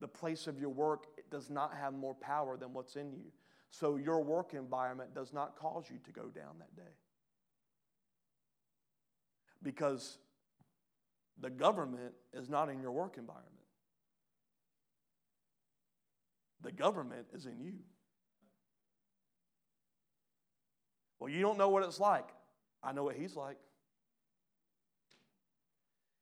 [0.00, 3.32] the place of your work does not have more power than what's in you.
[3.70, 6.96] So your work environment does not cause you to go down that day.
[9.62, 10.18] Because
[11.40, 13.54] the government is not in your work environment,
[16.62, 17.74] the government is in you.
[21.18, 22.28] Well, you don't know what it's like.
[22.82, 23.56] I know what he's like.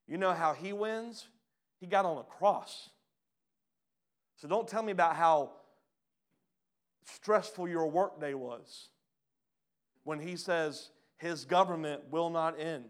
[0.07, 1.29] You know how he wins?
[1.81, 2.91] He got on a cross.
[4.37, 5.53] So don't tell me about how
[7.05, 8.89] stressful your workday was
[10.05, 12.85] when he says his government will not end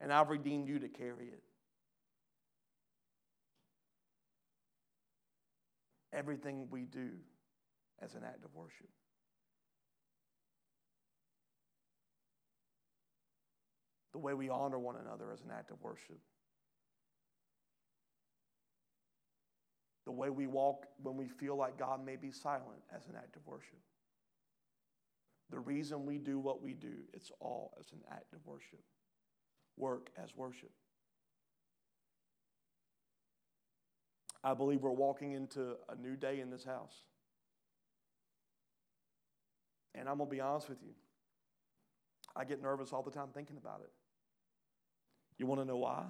[0.00, 1.42] and I've redeemed you to carry it.
[6.12, 7.10] Everything we do
[8.02, 8.88] as an act of worship.
[14.12, 16.18] The way we honor one another as an act of worship.
[20.06, 23.36] The way we walk when we feel like God may be silent as an act
[23.36, 23.78] of worship.
[25.50, 28.80] The reason we do what we do, it's all as an act of worship.
[29.80, 30.70] Work as worship.
[34.42, 36.94] I believe we're walking into a new day in this house.
[39.94, 40.92] And I'm going to be honest with you.
[42.36, 43.90] I get nervous all the time thinking about it.
[45.36, 46.04] You want to know why?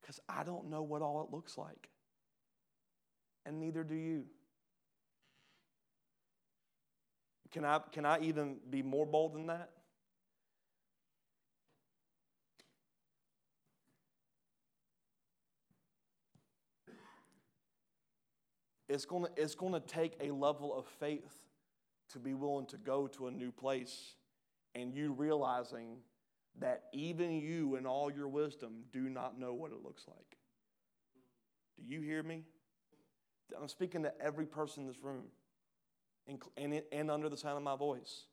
[0.00, 1.88] Because I don't know what all it looks like
[3.46, 4.24] and neither do you.
[7.50, 9.70] Can I, can I even be more bold than that?
[18.90, 21.44] It's going to, it's going to take a level of faith
[22.12, 24.16] to be willing to go to a new place
[24.74, 25.98] and you realizing
[26.58, 30.36] that even you, in all your wisdom, do not know what it looks like.
[31.78, 32.42] Do you hear me?
[33.56, 35.26] I'm speaking to every person in this room
[36.26, 38.24] and, and, and under the sound of my voice.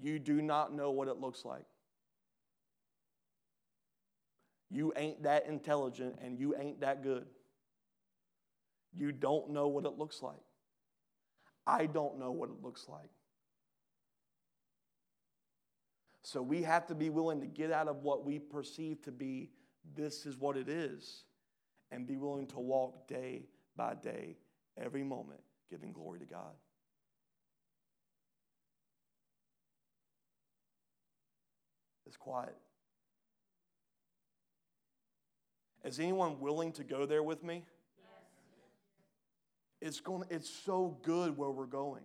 [0.00, 1.66] You do not know what it looks like.
[4.70, 7.26] You ain't that intelligent and you ain't that good.
[8.96, 10.40] You don't know what it looks like.
[11.66, 13.10] I don't know what it looks like.
[16.22, 19.50] So we have to be willing to get out of what we perceive to be
[19.96, 21.24] this is what it is
[21.90, 24.36] and be willing to walk day by day,
[24.80, 25.40] every moment,
[25.70, 26.52] giving glory to God.
[32.06, 32.56] It's quiet.
[35.84, 37.64] Is anyone willing to go there with me?
[39.82, 42.04] It's, going, it's so good where we're going.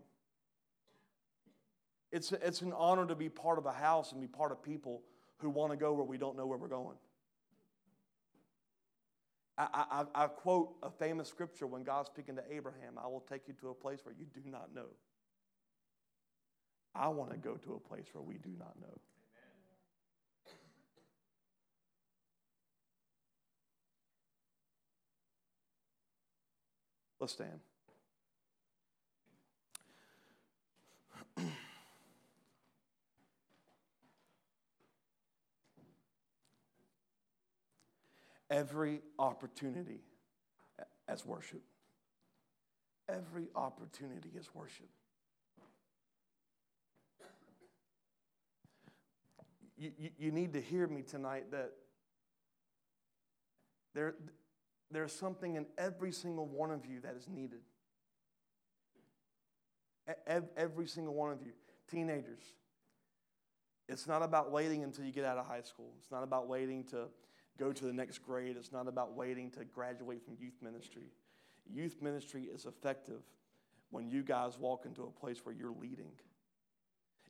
[2.11, 5.03] It's, it's an honor to be part of a house and be part of people
[5.37, 6.97] who want to go where we don't know where we're going.
[9.59, 13.47] I, I, I, quote a famous scripture when God's speaking to Abraham I will take
[13.47, 14.85] you to a place where you do not know.
[16.93, 18.99] I want to go to a place where we do not know.
[27.19, 27.59] Let's stand.
[38.49, 39.99] every opportunity
[41.07, 41.61] as worship.
[43.09, 44.89] Every opportunity is worship.
[49.77, 51.71] You, you, you, need to hear me tonight that
[53.93, 54.15] there,
[54.91, 57.59] there's something in every single one of you that is needed.
[60.55, 61.51] Every single one of you.
[61.89, 62.43] Teenagers,
[63.89, 65.91] it's not about waiting until you get out of high school.
[65.99, 67.05] It's not about waiting to
[67.57, 68.55] go to the next grade.
[68.57, 71.11] It's not about waiting to graduate from youth ministry.
[71.69, 73.21] Youth ministry is effective
[73.89, 76.11] when you guys walk into a place where you're leading.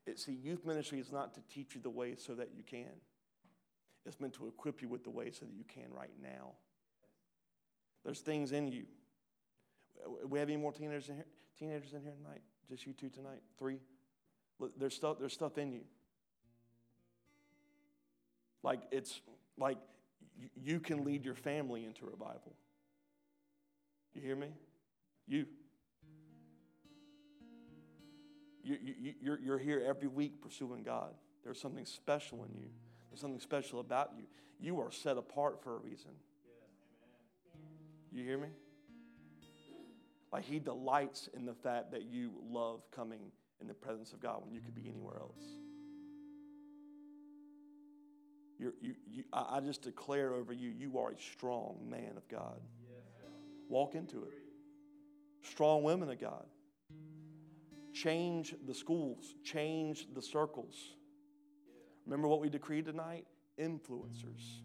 [0.05, 2.93] It, see, youth ministry is not to teach you the way so that you can.
[4.05, 6.53] It's meant to equip you with the way so that you can right now.
[8.07, 8.85] There's things in you.
[10.25, 11.25] We have any more teenagers in here?
[11.59, 12.39] Teenagers in here tonight?
[12.69, 13.41] Just you two tonight?
[13.59, 13.79] Three?
[14.79, 15.17] There's stuff.
[15.19, 15.81] There's stuff in you.
[18.63, 19.19] Like it's
[19.57, 19.77] like
[20.55, 22.55] you can lead your family into revival.
[24.13, 24.51] You hear me?
[25.27, 25.45] You.
[28.63, 31.13] you, you you're, you're here every week pursuing God.
[31.43, 32.69] There's something special in you.
[33.09, 34.23] There's something special about you.
[34.61, 36.11] You are set apart for a reason.
[38.11, 38.47] You hear me?
[40.31, 43.31] Like he delights in the fact that you love coming
[43.61, 45.43] in the presence of God when you could be anywhere else.
[48.59, 52.59] You're, you, you, I just declare over you, you are a strong man of God.
[53.69, 54.33] Walk into it.
[55.43, 56.45] Strong women of God.
[57.93, 60.75] Change the schools, change the circles.
[62.05, 63.25] Remember what we decreed tonight?
[63.59, 64.61] Influencers.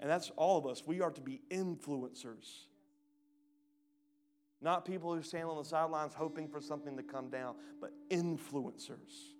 [0.00, 0.82] And that's all of us.
[0.86, 2.64] We are to be influencers.
[4.62, 9.34] Not people who stand on the sidelines hoping for something to come down, but influencers.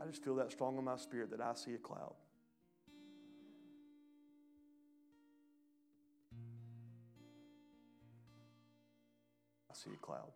[0.00, 2.14] I just feel that strong in my spirit that I see a cloud.
[9.80, 10.32] See a cloud.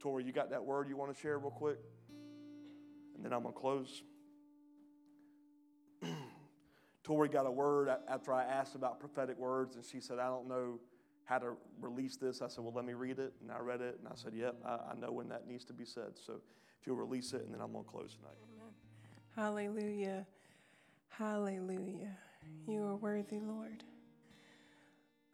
[0.00, 1.78] Tori, you got that word you want to share real quick?
[3.16, 4.02] And then I'm going to close.
[7.04, 10.48] Tori got a word after I asked about prophetic words, and she said, I don't
[10.48, 10.78] know
[11.24, 12.42] how to release this.
[12.42, 13.32] I said, Well, let me read it.
[13.40, 15.72] And I read it, and I said, Yep, I, I know when that needs to
[15.72, 16.12] be said.
[16.14, 18.36] So if you'll release it, and then I'm going to close tonight.
[18.56, 18.72] Amen.
[19.34, 20.26] Hallelujah.
[21.08, 22.16] Hallelujah.
[22.66, 23.84] You are worthy, Lord,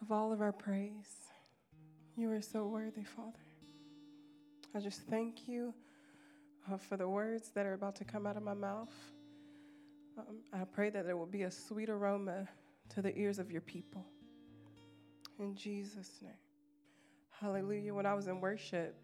[0.00, 1.28] of all of our praise.
[2.16, 3.38] You are so worthy, Father.
[4.74, 5.74] I just thank you
[6.70, 8.92] uh, for the words that are about to come out of my mouth.
[10.18, 12.48] Um, I pray that there will be a sweet aroma
[12.94, 14.04] to the ears of your people.
[15.38, 16.32] In Jesus' name.
[17.40, 17.94] Hallelujah.
[17.94, 18.94] When I was in worship,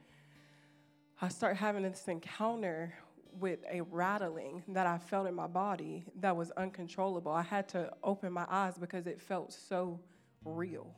[1.21, 2.95] I started having this encounter
[3.39, 7.33] with a rattling that I felt in my body that was uncontrollable.
[7.33, 10.01] I had to open my eyes because it felt so
[10.47, 10.95] real.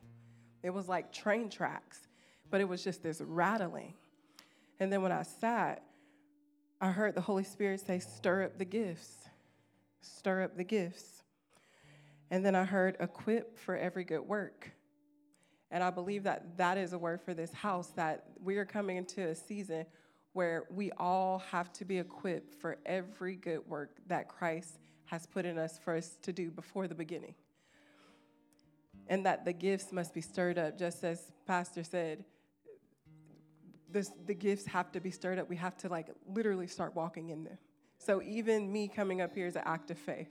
[0.62, 2.08] It was like train tracks,
[2.50, 3.94] but it was just this rattling.
[4.80, 5.82] And then when I sat,
[6.80, 9.28] I heard the Holy Spirit say, Stir up the gifts,
[10.00, 11.24] stir up the gifts.
[12.30, 14.70] And then I heard, Equip for every good work.
[15.70, 18.96] And I believe that that is a word for this house that we are coming
[18.96, 19.86] into a season
[20.32, 25.44] where we all have to be equipped for every good work that Christ has put
[25.44, 27.34] in us for us to do before the beginning.
[29.08, 32.24] And that the gifts must be stirred up, just as Pastor said.
[33.90, 35.48] This, the gifts have to be stirred up.
[35.48, 37.58] We have to like literally start walking in them.
[37.98, 40.28] So even me coming up here is an act of faith.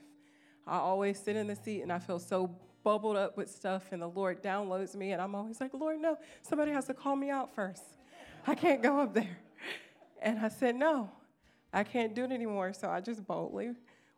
[0.66, 2.54] I always sit in the seat and I feel so
[2.84, 6.16] bubbled up with stuff, and the Lord downloads me, and I'm always like, Lord, no,
[6.42, 7.82] somebody has to call me out first.
[8.46, 9.38] I can't go up there.
[10.22, 11.10] And I said, No,
[11.72, 12.72] I can't do it anymore.
[12.72, 13.72] So I just boldly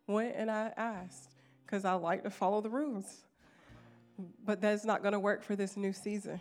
[0.06, 1.34] went and I asked
[1.66, 3.24] because I like to follow the rules.
[4.44, 6.40] But that's not going to work for this new season.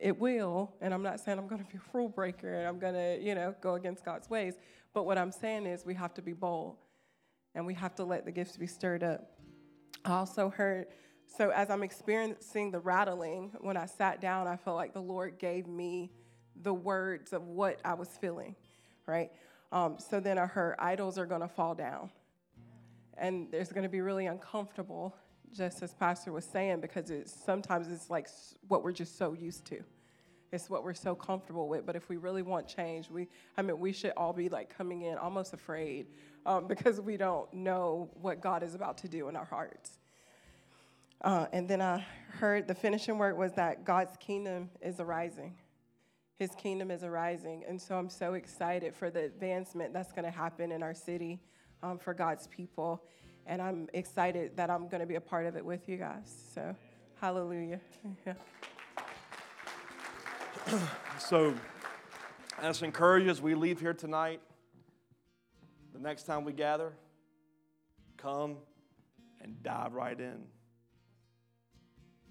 [0.00, 2.80] It will, and I'm not saying I'm going to be a rule breaker and I'm
[2.80, 4.54] going to, you know, go against God's ways.
[4.92, 6.76] But what I'm saying is we have to be bold
[7.54, 9.30] and we have to let the gifts be stirred up.
[10.04, 10.86] I also heard,
[11.26, 15.38] so as I'm experiencing the rattling, when I sat down, I felt like the Lord
[15.38, 16.10] gave me
[16.62, 18.56] the words of what I was feeling,
[19.06, 19.30] right?
[19.70, 22.10] Um, so then I heard, idols are gonna fall down.
[23.16, 25.14] And there's gonna be really uncomfortable,
[25.52, 28.28] just as Pastor was saying, because it's, sometimes it's like
[28.68, 29.82] what we're just so used to.
[30.50, 31.86] It's what we're so comfortable with.
[31.86, 35.02] But if we really want change, we, I mean, we should all be like coming
[35.02, 36.06] in almost afraid
[36.44, 39.98] um, because we don't know what God is about to do in our hearts.
[41.22, 45.54] Uh, and then I heard the finishing word was that God's kingdom is arising.
[46.36, 47.62] His kingdom is arising.
[47.68, 51.40] And so I'm so excited for the advancement that's going to happen in our city
[51.82, 53.04] um, for God's people.
[53.46, 56.32] And I'm excited that I'm going to be a part of it with you guys.
[56.54, 56.74] So,
[57.20, 57.80] hallelujah.
[58.26, 58.34] Yeah.
[61.18, 61.54] so,
[62.60, 64.40] as encouraged as we leave here tonight,
[65.92, 66.92] the next time we gather,
[68.16, 68.56] come
[69.40, 70.44] and dive right in.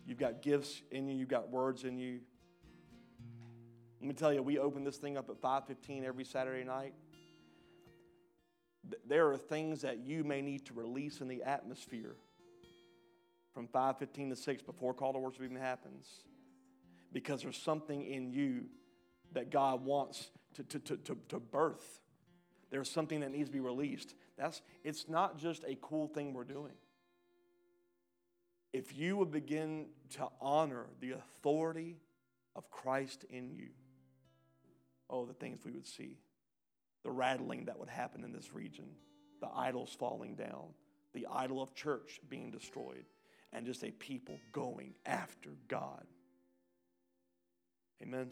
[0.05, 2.19] You've got gifts in you, you've got words in you.
[3.99, 6.93] Let me tell you, we open this thing up at 5:15 every Saturday night.
[9.07, 12.15] There are things that you may need to release in the atmosphere
[13.53, 16.23] from 5:15 to 6 before call to worship even happens.
[17.11, 18.69] Because there's something in you
[19.33, 22.01] that God wants to, to, to, to, to birth.
[22.69, 24.15] There's something that needs to be released.
[24.37, 26.73] That's, it's not just a cool thing we're doing.
[28.71, 31.97] If you would begin to honor the authority
[32.55, 33.69] of Christ in you,
[35.09, 36.17] oh, the things we would see.
[37.03, 38.85] The rattling that would happen in this region,
[39.41, 40.73] the idols falling down,
[41.13, 43.05] the idol of church being destroyed,
[43.53, 46.05] and just a people going after God.
[48.01, 48.31] Amen.